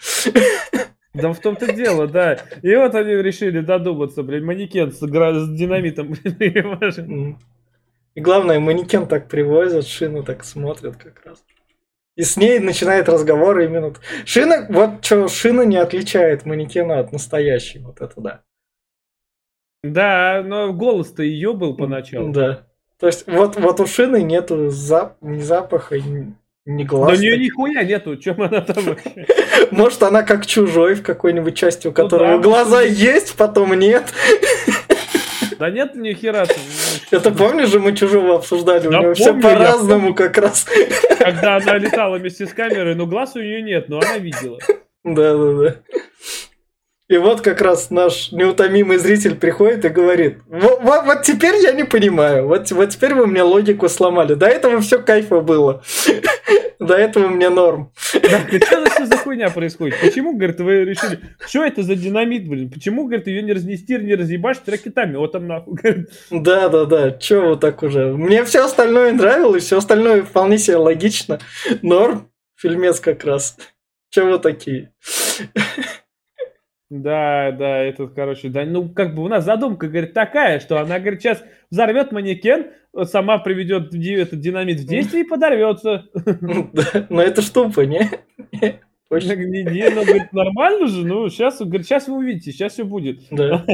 Да 1.13 1.31
в 1.31 1.39
том-то 1.39 1.71
дело, 1.73 2.07
да. 2.07 2.39
И 2.61 2.75
вот 2.75 2.95
они 2.95 3.13
решили 3.13 3.61
додуматься, 3.61 4.23
блядь, 4.23 4.43
манекен 4.43 4.91
с, 4.91 4.97
с 4.97 4.99
динамитом, 4.99 6.13
блин, 6.23 7.37
и 8.15 8.19
главное, 8.19 8.59
манекен 8.59 9.07
так 9.07 9.27
привозят, 9.27 9.85
шину 9.85 10.23
так 10.23 10.43
смотрят 10.43 10.95
как 10.95 11.23
раз. 11.23 11.43
И 12.15 12.23
с 12.23 12.35
ней 12.35 12.57
начинает 12.57 13.09
разговор 13.09 13.59
именно... 13.59 13.93
Шина, 14.25 14.65
вот 14.69 15.05
что, 15.05 15.27
шина 15.27 15.61
не 15.61 15.77
отличает 15.77 16.43
манекена 16.43 16.97
от 16.97 17.11
настоящей, 17.11 17.77
вот 17.77 18.01
это 18.01 18.19
да. 18.19 18.41
Да, 19.83 20.43
но 20.45 20.73
голос-то 20.73 21.23
ее 21.23 21.53
был 21.53 21.75
поначалу. 21.75 22.29
Да. 22.31 22.63
То 22.99 23.07
есть 23.07 23.25
вот, 23.27 23.55
вот 23.57 23.79
у 23.79 23.85
шины 23.85 24.23
нету 24.23 24.67
зап- 24.69 25.13
ни 25.21 25.39
запаха, 25.39 25.99
ни, 25.99 26.33
ни 26.65 26.83
Да 26.83 26.89
глаз. 26.89 27.17
у 27.17 27.21
нее 27.21 27.37
нихуя 27.37 27.83
нету, 27.83 28.15
чем 28.17 28.41
она 28.41 28.61
там 28.61 28.83
вообще? 28.83 29.27
Может, 29.71 30.01
она 30.03 30.23
как 30.23 30.45
чужой 30.45 30.95
в 30.95 31.03
какой-нибудь 31.03 31.55
части, 31.55 31.87
у 31.87 31.91
Ну 31.91 31.95
которого 31.95 32.39
глаза 32.39 32.81
есть, 32.81 33.35
потом 33.35 33.73
нет. 33.73 34.03
Да 35.59 35.71
нет 35.71 35.95
ни 35.95 36.13
хера 36.13 36.45
Это 37.09 37.31
помнишь 37.31 37.69
же, 37.69 37.79
мы 37.79 37.95
чужого 37.95 38.35
обсуждали, 38.35 38.87
Да 38.87 38.99
у 38.99 39.01
него 39.01 39.13
все 39.15 39.33
по-разному 39.33 40.13
как 40.13 40.37
раз. 40.37 40.67
Когда 41.17 41.55
она 41.55 41.77
летала 41.79 42.17
вместе 42.17 42.45
с 42.45 42.53
камерой, 42.53 42.93
но 42.93 43.07
глаз 43.07 43.35
у 43.35 43.39
нее 43.39 43.63
нет, 43.63 43.89
но 43.89 43.97
она 43.99 44.17
видела. 44.17 44.59
Да, 45.03 45.37
да, 45.37 45.53
да. 45.53 45.75
И 47.09 47.17
вот 47.17 47.39
как 47.39 47.61
раз 47.61 47.89
наш 47.89 48.33
неутомимый 48.33 48.97
зритель 48.97 49.35
приходит 49.35 49.85
и 49.85 49.89
говорит, 49.89 50.39
вот, 50.45 50.81
вот, 50.81 51.05
вот 51.05 51.21
теперь 51.23 51.55
я 51.63 51.71
не 51.71 51.85
понимаю, 51.85 52.47
вот, 52.47 52.69
вот 52.71 52.89
теперь 52.89 53.13
вы 53.13 53.27
мне 53.27 53.43
логику 53.43 53.87
сломали. 53.87 54.33
До 54.33 54.45
этого 54.45 54.81
все 54.81 54.99
кайфа 54.99 55.39
было. 55.39 55.81
До 56.79 56.95
этого 56.95 57.27
мне 57.29 57.49
норм. 57.49 57.91
Да, 58.13 58.41
что 58.91 59.05
за- 59.05 59.17
хуйня 59.17 59.49
происходит? 59.49 59.99
Почему, 60.01 60.35
говорит, 60.37 60.59
вы 60.59 60.83
решили, 60.85 61.19
что 61.47 61.63
это 61.63 61.81
за 61.81 61.95
динамит, 61.95 62.47
блин? 62.47 62.69
Почему, 62.69 63.05
говорит, 63.05 63.27
ее 63.27 63.41
не 63.41 63.53
разнести, 63.53 63.97
не 63.97 64.15
разъебашить 64.15 64.67
ракетами? 64.67 65.15
Вот 65.15 65.31
там 65.31 65.47
нахуй. 65.47 65.75
говорит. 65.75 66.09
Да, 66.29 66.69
да, 66.69 66.85
да. 66.85 67.11
Че 67.11 67.39
вы 67.39 67.55
так 67.57 67.81
уже? 67.83 68.13
Мне 68.13 68.43
все 68.43 68.63
остальное 68.63 69.11
нравилось, 69.13 69.63
все 69.63 69.77
остальное 69.77 70.23
вполне 70.23 70.57
себе 70.57 70.77
логично. 70.77 71.39
Норм. 71.81 72.29
Фильмец 72.55 72.99
как 72.99 73.23
раз. 73.23 73.57
Че 74.09 74.23
вы 74.25 74.39
такие? 74.39 74.91
Да, 76.89 77.51
да, 77.51 77.79
этот, 77.79 78.13
короче, 78.13 78.47
да, 78.47 78.63
ну, 78.65 78.87
как 78.87 79.13
бы 79.13 79.23
у 79.23 79.27
нас 79.27 79.43
задумка, 79.43 79.89
говорит, 79.89 80.13
такая, 80.13 80.61
что 80.61 80.79
она, 80.79 80.99
говорит, 80.99 81.21
сейчас 81.21 81.43
взорвет 81.69 82.13
манекен, 82.13 82.67
сама 83.03 83.39
приведет 83.39 83.93
этот 83.93 84.39
динамит 84.39 84.79
в 84.79 84.87
действие 84.87 85.25
и 85.25 85.27
подорвется. 85.27 86.05
Но 87.09 87.21
это? 87.21 87.41
Точно. 89.09 89.33
Не, 89.35 89.63
не, 89.63 89.89
ну, 89.89 90.03
говорит, 90.05 90.31
нормально 90.31 90.87
же, 90.87 91.05
ну, 91.05 91.29
сейчас, 91.29 91.59
говорит, 91.59 91.85
сейчас 91.85 92.07
вы 92.07 92.17
увидите, 92.17 92.51
сейчас 92.51 92.73
все 92.73 92.85
будет. 92.85 93.19
Да. 93.31 93.65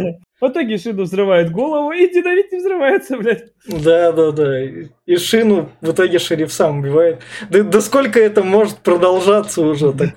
В 0.44 0.50
итоге 0.50 0.78
Шину 0.78 1.04
взрывает 1.04 1.54
голову, 1.54 1.94
и 1.94 2.06
динамит 2.14 2.52
не 2.52 2.58
взрывается, 2.58 3.18
блядь. 3.18 3.46
Да, 3.66 4.12
да, 4.12 4.32
да. 4.32 4.62
И 5.06 5.16
Шину 5.16 5.70
в 5.80 5.92
итоге 5.94 6.20
шериф 6.20 6.52
сам 6.52 6.80
убивает. 6.80 7.22
Да, 7.50 7.64
да 7.64 7.80
сколько 7.80 8.20
это 8.20 8.44
может 8.44 8.80
продолжаться 8.80 9.62
уже 9.62 9.94
так? 9.94 10.10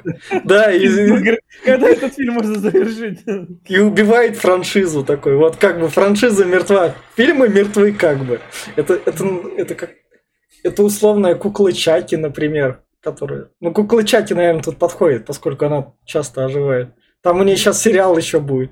Да, 0.42 0.72
и... 0.72 0.88
Когда 1.64 1.88
этот 1.88 2.14
фильм 2.14 2.34
можно 2.34 2.58
завершить? 2.58 3.20
И 3.68 3.78
убивает 3.78 4.36
франшизу 4.36 5.04
такой. 5.04 5.36
Вот 5.36 5.58
как 5.58 5.78
бы 5.78 5.88
франшиза 5.88 6.44
мертва. 6.44 6.96
Фильмы 7.16 7.48
мертвы 7.48 7.92
как 7.92 8.18
бы. 8.24 8.40
Это, 8.74 8.94
это, 8.94 9.24
это 9.56 9.76
как... 9.76 9.90
Это 10.64 10.82
условная 10.82 11.36
кукла 11.36 11.72
Чаки, 11.72 12.16
например 12.16 12.80
которая... 13.00 13.50
Ну, 13.60 13.72
кукла 13.72 14.02
Чаки, 14.02 14.34
наверное, 14.34 14.64
тут 14.64 14.78
подходит, 14.78 15.26
поскольку 15.26 15.66
она 15.66 15.92
часто 16.04 16.44
оживает. 16.44 16.88
Там 17.22 17.40
у 17.40 17.44
нее 17.44 17.56
сейчас 17.56 17.82
сериал 17.82 18.16
еще 18.16 18.40
будет, 18.40 18.70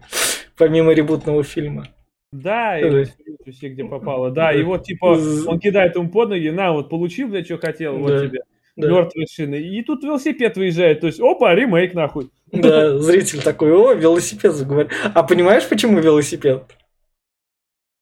помимо 0.56 0.92
ребутного 0.92 1.42
фильма. 1.42 1.88
Да, 2.32 2.78
и 2.78 3.04
все, 3.50 3.68
где 3.68 3.84
попало. 3.84 4.30
Да, 4.30 4.52
и 4.52 4.62
вот, 4.62 4.84
типа, 4.84 5.18
он 5.46 5.60
кидает 5.60 5.94
ему 5.96 6.10
под 6.10 6.30
ноги, 6.30 6.48
на, 6.48 6.72
вот, 6.72 6.88
получил, 6.90 7.28
блядь, 7.28 7.46
что 7.46 7.58
хотел, 7.58 7.96
вот 7.98 8.22
тебе. 8.22 8.40
Да. 8.76 8.88
Мертвые 8.88 9.26
шины. 9.30 9.54
И 9.54 9.82
тут 9.84 10.02
велосипед 10.02 10.56
выезжает. 10.56 11.00
То 11.00 11.06
есть, 11.06 11.20
опа, 11.20 11.54
ремейк 11.54 11.94
нахуй. 11.94 12.30
Да, 12.50 12.98
зритель 12.98 13.40
такой, 13.40 13.72
о, 13.72 13.92
велосипед 13.94 14.52
заговорил. 14.52 14.90
А 15.14 15.22
понимаешь, 15.22 15.68
почему 15.68 16.00
велосипед? 16.00 16.64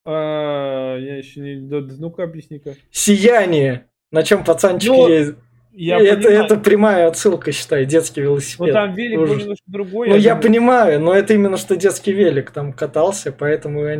А, 0.06 0.96
я 0.96 1.18
еще 1.18 1.40
не... 1.40 1.56
Ну-ка, 1.56 2.22
объясни-ка. 2.22 2.76
Сияние. 2.90 3.90
На 4.10 4.22
чем 4.22 4.44
пацанчик. 4.44 4.88
Ну, 4.88 5.08
ездит. 5.08 5.38
Я 5.74 5.98
это, 5.98 6.28
это 6.28 6.56
прямая 6.56 7.08
отсылка, 7.08 7.50
считай, 7.50 7.86
детский 7.86 8.20
велосипед. 8.20 8.66
Ну 8.66 8.72
там 8.72 8.94
велик 8.94 9.18
был 9.18 9.34
немножко 9.34 9.64
другой. 9.66 10.08
Ну 10.08 10.14
я, 10.16 10.34
я 10.34 10.36
понимаю, 10.36 11.00
но 11.00 11.14
это 11.14 11.32
именно 11.32 11.56
что 11.56 11.76
детский 11.76 12.12
велик 12.12 12.50
там 12.50 12.74
катался, 12.74 13.32
поэтому 13.32 13.86
я 13.86 13.94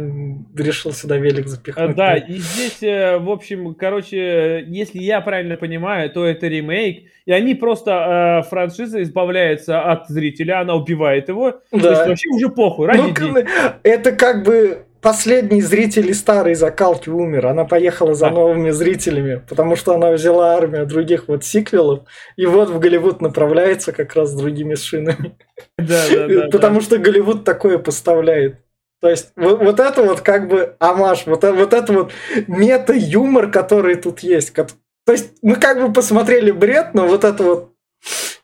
решил 0.54 0.92
сюда 0.92 1.16
велик 1.16 1.48
запихнуть. 1.48 1.96
Да, 1.96 2.16
и 2.16 2.34
здесь, 2.34 2.82
э, 2.82 3.18
в 3.18 3.30
общем, 3.30 3.74
короче, 3.74 4.64
если 4.68 4.98
я 4.98 5.22
правильно 5.22 5.56
понимаю, 5.56 6.10
то 6.10 6.26
это 6.26 6.46
ремейк, 6.46 7.04
и 7.24 7.32
они 7.32 7.54
просто, 7.54 8.42
э, 8.44 8.48
франшиза 8.48 9.02
избавляется 9.02 9.80
от 9.80 10.08
зрителя, 10.08 10.60
она 10.60 10.74
убивает 10.74 11.28
его, 11.28 11.62
да. 11.72 11.78
то 11.78 11.90
есть 11.90 12.06
вообще 12.06 12.28
уже 12.28 12.48
похуй, 12.50 12.86
ради 12.86 13.14
ну, 13.18 13.36
Это 13.82 14.12
как 14.12 14.44
бы 14.44 14.84
последний 15.02 15.60
зритель 15.60 16.14
старой 16.14 16.54
закалки 16.54 17.10
умер. 17.10 17.46
Она 17.46 17.64
поехала 17.64 18.14
за 18.14 18.30
новыми 18.30 18.70
зрителями, 18.70 19.42
потому 19.48 19.76
что 19.76 19.94
она 19.94 20.12
взяла 20.12 20.54
армию 20.54 20.86
других 20.86 21.28
вот 21.28 21.44
сиквелов, 21.44 22.04
и 22.36 22.46
вот 22.46 22.70
в 22.70 22.78
Голливуд 22.78 23.20
направляется 23.20 23.92
как 23.92 24.14
раз 24.14 24.32
другими 24.34 24.74
шинами. 24.74 25.36
Да, 25.78 26.02
да, 26.10 26.28
да. 26.28 26.48
Потому 26.48 26.80
что 26.80 26.98
Голливуд 26.98 27.44
такое 27.44 27.78
поставляет. 27.78 28.56
То 29.00 29.08
есть 29.08 29.32
вот, 29.36 29.60
вот 29.60 29.80
это 29.80 30.02
вот 30.02 30.20
как 30.20 30.48
бы 30.48 30.76
амаш, 30.78 31.26
вот, 31.26 31.42
вот 31.42 31.72
это 31.72 31.92
вот 31.92 32.12
мета-юмор, 32.46 33.50
который 33.50 33.96
тут 33.96 34.20
есть. 34.20 34.54
То 34.54 34.66
есть 35.08 35.32
мы 35.42 35.56
как 35.56 35.80
бы 35.80 35.92
посмотрели 35.92 36.50
бред, 36.50 36.94
но 36.94 37.06
вот 37.06 37.24
это 37.24 37.42
вот 37.42 37.72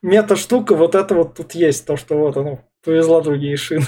мета-штука, 0.03 0.75
вот 0.75 0.95
это 0.95 1.15
вот 1.15 1.35
тут 1.37 1.55
есть. 1.55 1.87
То, 1.87 1.97
что 1.97 2.17
вот 2.17 2.37
оно 2.37 2.61
повезла 2.85 3.21
другие 3.21 3.57
шины. 3.57 3.87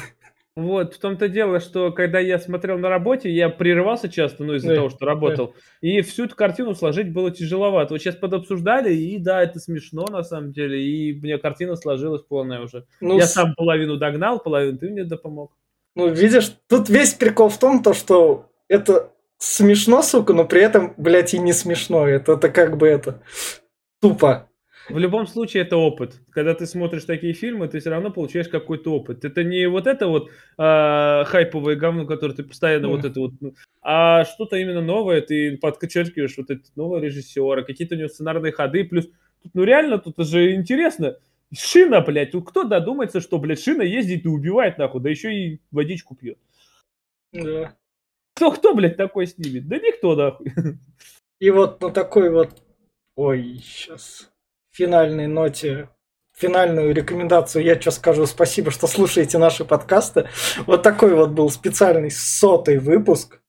Вот, 0.60 0.94
в 0.94 0.98
том-то 0.98 1.28
дело, 1.28 1.58
что 1.58 1.90
когда 1.90 2.18
я 2.18 2.38
смотрел 2.38 2.78
на 2.78 2.90
работе, 2.90 3.30
я 3.30 3.48
прерывался 3.48 4.10
часто, 4.10 4.44
ну, 4.44 4.54
из-за 4.54 4.68
да, 4.68 4.74
того, 4.74 4.90
что 4.90 5.06
работал, 5.06 5.54
да. 5.54 5.88
и 5.88 6.02
всю 6.02 6.24
эту 6.24 6.36
картину 6.36 6.74
сложить 6.74 7.12
было 7.12 7.30
тяжеловато. 7.30 7.94
Вот 7.94 8.00
сейчас 8.00 8.16
подобсуждали, 8.16 8.92
и 8.92 9.18
да, 9.18 9.42
это 9.42 9.58
смешно 9.58 10.04
на 10.10 10.22
самом 10.22 10.52
деле, 10.52 10.82
и 10.82 11.14
мне 11.14 11.38
картина 11.38 11.76
сложилась 11.76 12.22
полная 12.22 12.60
уже. 12.60 12.84
Ну, 13.00 13.16
я 13.16 13.26
с... 13.26 13.32
сам 13.32 13.54
половину 13.54 13.96
догнал, 13.96 14.38
половину 14.38 14.76
ты 14.76 14.90
мне 14.90 15.04
допомог. 15.04 15.52
Ну, 15.94 16.08
видишь, 16.08 16.54
тут 16.68 16.90
весь 16.90 17.14
прикол 17.14 17.48
в 17.48 17.58
том, 17.58 17.82
то, 17.82 17.94
что 17.94 18.50
это 18.68 19.10
смешно, 19.38 20.02
сука, 20.02 20.34
но 20.34 20.44
при 20.44 20.60
этом, 20.60 20.92
блядь, 20.98 21.32
и 21.32 21.38
не 21.38 21.54
смешно. 21.54 22.06
Это, 22.06 22.32
это 22.32 22.50
как 22.50 22.76
бы 22.76 22.86
это 22.86 23.22
тупо. 24.02 24.49
В 24.88 24.98
любом 24.98 25.26
случае 25.26 25.62
это 25.62 25.76
опыт. 25.76 26.20
Когда 26.30 26.54
ты 26.54 26.66
смотришь 26.66 27.04
такие 27.04 27.32
фильмы, 27.32 27.68
ты 27.68 27.80
все 27.80 27.90
равно 27.90 28.10
получаешь 28.10 28.48
какой-то 28.48 28.94
опыт. 28.94 29.24
Это 29.24 29.44
не 29.44 29.68
вот 29.68 29.86
это 29.86 30.08
вот 30.08 30.30
э, 30.30 31.24
хайповое 31.26 31.76
говно, 31.76 32.06
которое 32.06 32.34
ты 32.34 32.42
постоянно 32.42 32.86
mm. 32.86 32.90
вот 32.90 33.04
это 33.04 33.20
вот, 33.20 33.32
ну, 33.40 33.54
а 33.82 34.24
что-то 34.24 34.56
именно 34.56 34.80
новое. 34.80 35.20
Ты 35.20 35.58
подчеркиваешь 35.58 36.36
вот 36.36 36.50
этот 36.50 36.74
новый 36.76 37.00
режиссер, 37.00 37.64
какие-то 37.64 37.94
у 37.94 37.98
него 37.98 38.08
сценарные 38.08 38.52
ходы, 38.52 38.84
плюс 38.84 39.06
тут, 39.42 39.54
ну 39.54 39.64
реально 39.64 39.98
тут 39.98 40.26
же 40.26 40.54
интересно. 40.54 41.18
Шина, 41.52 42.00
блядь, 42.00 42.32
кто 42.44 42.64
додумается, 42.64 43.20
что, 43.20 43.38
блядь, 43.38 43.60
шина 43.60 43.82
ездит 43.82 44.24
и 44.24 44.28
убивает 44.28 44.78
нахуй, 44.78 45.00
да 45.02 45.10
еще 45.10 45.34
и 45.34 45.60
водичку 45.72 46.14
пьет. 46.14 46.38
Да. 47.32 47.76
Кто, 48.34 48.52
кто, 48.52 48.74
блядь, 48.74 48.96
такой 48.96 49.26
снимет? 49.26 49.68
Да 49.68 49.78
никто, 49.78 50.14
нахуй. 50.14 50.52
И 51.40 51.50
вот 51.50 51.80
на 51.80 51.90
такой 51.90 52.30
вот... 52.30 52.62
Ой, 53.16 53.60
сейчас 53.62 54.29
финальной 54.70 55.26
ноте 55.26 55.88
финальную 56.40 56.94
рекомендацию 56.94 57.64
я 57.64 57.80
что 57.80 57.90
скажу. 57.90 58.26
Спасибо, 58.26 58.70
что 58.70 58.86
слушаете 58.86 59.38
наши 59.38 59.64
подкасты. 59.64 60.28
Вот 60.66 60.82
такой 60.82 61.14
вот 61.14 61.30
был 61.30 61.50
специальный 61.50 62.10
сотый 62.10 62.78
выпуск. 62.78 63.42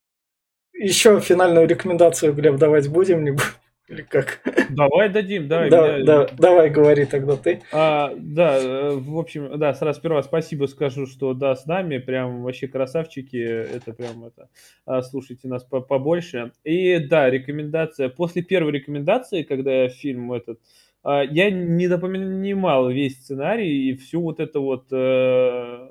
Еще 0.74 1.20
финальную 1.20 1.68
рекомендацию, 1.68 2.34
Глеб, 2.34 2.58
давать 2.58 2.90
будем? 2.90 3.24
Не 3.24 3.38
Или 3.88 4.04
как? 4.04 4.42
Давай 4.70 5.10
дадим, 5.10 5.48
да. 5.48 5.68
да, 5.70 5.98
меня... 5.98 6.06
да 6.06 6.28
давай, 6.38 6.70
говори 6.70 7.06
тогда 7.06 7.36
ты. 7.36 7.62
А, 7.74 8.14
да, 8.18 8.58
э, 8.58 8.96
в 8.96 9.18
общем, 9.18 9.60
да, 9.60 9.74
сразу 9.74 10.00
сперва 10.00 10.24
спасибо 10.24 10.66
скажу, 10.66 11.06
что 11.06 11.34
да, 11.34 11.56
с 11.56 11.66
нами, 11.66 11.98
прям 11.98 12.42
вообще 12.42 12.68
красавчики, 12.70 13.36
это 13.36 13.94
прям 13.94 14.24
это, 14.24 14.50
а, 14.86 15.02
слушайте 15.02 15.50
нас 15.50 15.66
побольше. 15.66 16.54
И 16.64 17.00
да, 17.00 17.30
рекомендация, 17.30 18.08
после 18.08 18.42
первой 18.42 18.72
рекомендации, 18.72 19.44
когда 19.44 19.90
фильм 19.90 20.32
этот, 20.32 20.62
я 21.04 21.50
не 21.50 21.88
допонимал 21.88 22.90
весь 22.90 23.18
сценарий 23.18 23.90
и 23.90 23.98
всю 23.98 24.22
вот 24.22 24.40
эту 24.40 24.62
вот 24.62 24.86
э, 24.92 25.90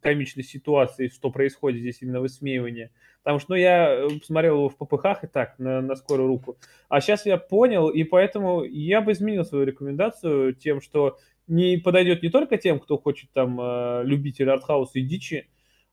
комичной 0.00 0.44
ситуации, 0.44 1.08
что 1.08 1.30
происходит 1.30 1.80
здесь 1.80 2.02
именно 2.02 2.20
высмеивание. 2.20 2.90
Потому 3.22 3.38
что 3.38 3.52
ну, 3.52 3.56
я 3.56 4.08
посмотрел 4.18 4.56
его 4.56 4.68
в 4.68 4.76
ППХ 4.76 5.24
и 5.24 5.26
так, 5.28 5.58
на, 5.58 5.80
на 5.80 5.94
скорую 5.94 6.28
руку. 6.28 6.58
А 6.88 7.00
сейчас 7.00 7.24
я 7.24 7.38
понял, 7.38 7.88
и 7.88 8.02
поэтому 8.02 8.64
я 8.64 9.00
бы 9.00 9.12
изменил 9.12 9.44
свою 9.44 9.64
рекомендацию 9.64 10.54
тем, 10.54 10.80
что 10.80 11.18
не 11.46 11.76
подойдет 11.76 12.22
не 12.22 12.30
только 12.30 12.56
тем, 12.56 12.80
кто 12.80 12.98
хочет 12.98 13.30
там 13.32 13.60
э, 13.60 14.02
любитель 14.04 14.50
артхауса 14.50 14.98
и 14.98 15.02
дичи, 15.02 15.48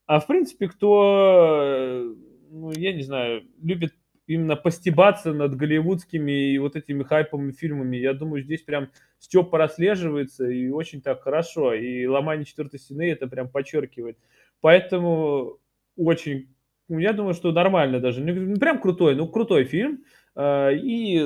а 0.08 0.20
в 0.20 0.28
принципе, 0.28 0.68
кто, 0.68 1.62
э, 1.62 2.16
ну, 2.50 2.72
я 2.72 2.94
не 2.94 3.04
знаю, 3.04 3.44
любит 3.62 3.94
именно 4.30 4.56
постебаться 4.56 5.34
над 5.34 5.56
голливудскими 5.56 6.54
и 6.54 6.60
вот 6.60 6.76
этими 6.76 7.02
хайповыми 7.02 7.52
фильмами. 7.52 7.98
Я 7.98 8.14
думаю, 8.14 8.44
здесь 8.44 8.62
прям 8.62 8.90
Степ 9.18 9.50
прослеживается 9.50 10.48
и 10.48 10.70
очень 10.70 11.02
так 11.02 11.24
хорошо. 11.24 11.74
И 11.74 12.06
ломание 12.06 12.46
четвертой 12.46 12.80
стены 12.80 13.10
это 13.10 13.26
прям 13.26 13.50
подчеркивает. 13.50 14.20
Поэтому 14.62 15.58
очень, 15.98 16.54
ну, 16.90 17.00
я 17.00 17.12
думаю, 17.14 17.34
что 17.34 17.52
нормально 17.52 18.00
даже. 18.00 18.22
Не 18.22 18.56
прям 18.60 18.80
крутой, 18.80 19.16
но 19.16 19.28
крутой 19.28 19.64
фильм. 19.64 20.04
А, 20.36 20.70
и 20.70 21.26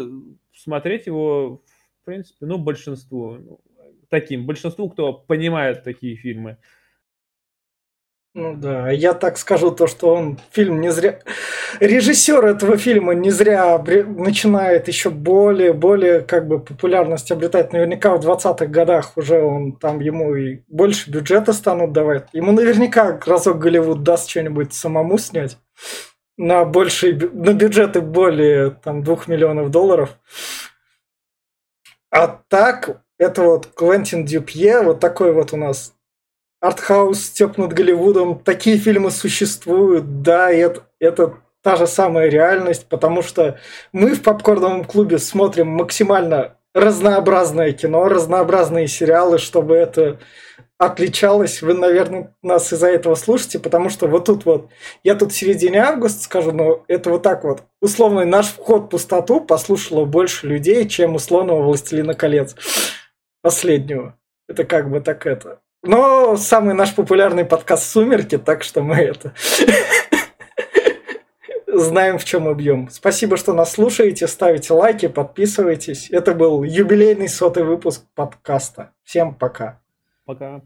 смотреть 0.55 1.05
его, 1.05 1.61
в 2.01 2.05
принципе, 2.05 2.45
ну, 2.45 2.57
большинству, 2.57 3.33
ну, 3.33 3.59
таким, 4.07 4.45
большинству, 4.45 4.89
кто 4.89 5.11
понимает 5.11 5.83
такие 5.83 6.15
фильмы. 6.15 6.57
Ну 8.33 8.55
да, 8.55 8.89
я 8.91 9.13
так 9.13 9.37
скажу 9.37 9.71
то, 9.71 9.87
что 9.87 10.15
он 10.15 10.39
фильм 10.51 10.79
не 10.79 10.89
зря... 10.89 11.19
Режиссер 11.79 12.45
этого 12.45 12.77
фильма 12.77 13.13
не 13.13 13.31
зря 13.31 13.77
начинает 13.77 14.87
еще 14.87 15.09
более, 15.09 15.73
более 15.73 16.21
как 16.21 16.47
бы 16.47 16.59
популярность 16.59 17.31
обретать. 17.31 17.73
Наверняка 17.73 18.15
в 18.15 18.25
20-х 18.25 18.65
годах 18.67 19.17
уже 19.17 19.41
он 19.41 19.73
там 19.73 19.99
ему 19.99 20.35
и 20.35 20.61
больше 20.67 21.09
бюджета 21.09 21.53
станут 21.53 21.91
давать. 21.91 22.27
Ему 22.33 22.51
наверняка 22.51 23.19
разок 23.25 23.59
Голливуд 23.59 24.03
даст 24.03 24.29
что-нибудь 24.29 24.73
самому 24.73 25.17
снять 25.17 25.57
на 26.37 26.65
большие, 26.65 27.15
на 27.15 27.53
бюджеты 27.53 28.01
более 28.01 28.71
там 28.71 29.03
двух 29.03 29.27
миллионов 29.27 29.69
долларов. 29.69 30.17
А 32.11 32.27
так, 32.27 33.01
это 33.17 33.41
вот 33.41 33.67
Квентин 33.75 34.25
Дюпье, 34.25 34.81
вот 34.81 34.99
такой 34.99 35.33
вот 35.33 35.53
у 35.53 35.57
нас 35.57 35.93
артхаус 36.61 37.19
степ 37.19 37.57
над 37.57 37.73
Голливудом, 37.73 38.39
такие 38.39 38.77
фильмы 38.77 39.11
существуют, 39.11 40.21
да, 40.21 40.51
это, 40.51 40.83
это 40.99 41.37
та 41.63 41.77
же 41.77 41.87
самая 41.87 42.29
реальность, 42.29 42.87
потому 42.89 43.23
что 43.23 43.57
мы 43.93 44.13
в 44.13 44.21
попкорновом 44.21 44.83
клубе 44.83 45.17
смотрим 45.17 45.69
максимально 45.69 46.57
разнообразное 46.73 47.71
кино, 47.71 48.09
разнообразные 48.09 48.87
сериалы, 48.87 49.37
чтобы 49.37 49.75
это 49.75 50.19
отличалось. 50.77 51.61
Вы, 51.61 51.73
наверное, 51.75 52.35
нас 52.41 52.73
из-за 52.73 52.87
этого 52.87 53.15
слушаете, 53.15 53.59
потому 53.59 53.89
что 53.89 54.07
вот 54.07 54.25
тут 54.25 54.45
вот, 54.45 54.69
я 55.03 55.15
тут 55.15 55.31
в 55.31 55.35
середине 55.35 55.79
августа 55.79 56.23
скажу, 56.23 56.51
но 56.51 56.83
это 56.87 57.09
вот 57.09 57.23
так 57.23 57.43
вот, 57.43 57.63
условный 57.81 58.25
наш 58.25 58.47
вход 58.47 58.83
в 58.83 58.87
пустоту 58.89 59.39
послушало 59.39 60.05
больше 60.05 60.47
людей, 60.47 60.87
чем 60.89 61.15
условного 61.15 61.61
«Властелина 61.61 62.13
колец» 62.13 62.55
последнего. 63.41 64.17
Это 64.49 64.65
как 64.65 64.89
бы 64.89 64.99
так 64.99 65.25
это. 65.25 65.59
Но 65.83 66.35
самый 66.37 66.73
наш 66.73 66.93
популярный 66.93 67.45
подкаст 67.45 67.89
«Сумерки», 67.89 68.37
так 68.37 68.63
что 68.63 68.81
мы 68.81 68.95
это 68.95 69.33
знаем, 71.79 72.17
в 72.17 72.25
чем 72.25 72.47
объем. 72.47 72.89
Спасибо, 72.89 73.37
что 73.37 73.53
нас 73.53 73.71
слушаете, 73.71 74.27
ставите 74.27 74.73
лайки, 74.73 75.07
подписывайтесь. 75.07 76.09
Это 76.09 76.33
был 76.33 76.63
юбилейный 76.63 77.29
сотый 77.29 77.63
выпуск 77.63 78.05
подкаста. 78.15 78.91
Всем 79.03 79.35
пока. 79.35 79.81
Пока. 80.25 80.61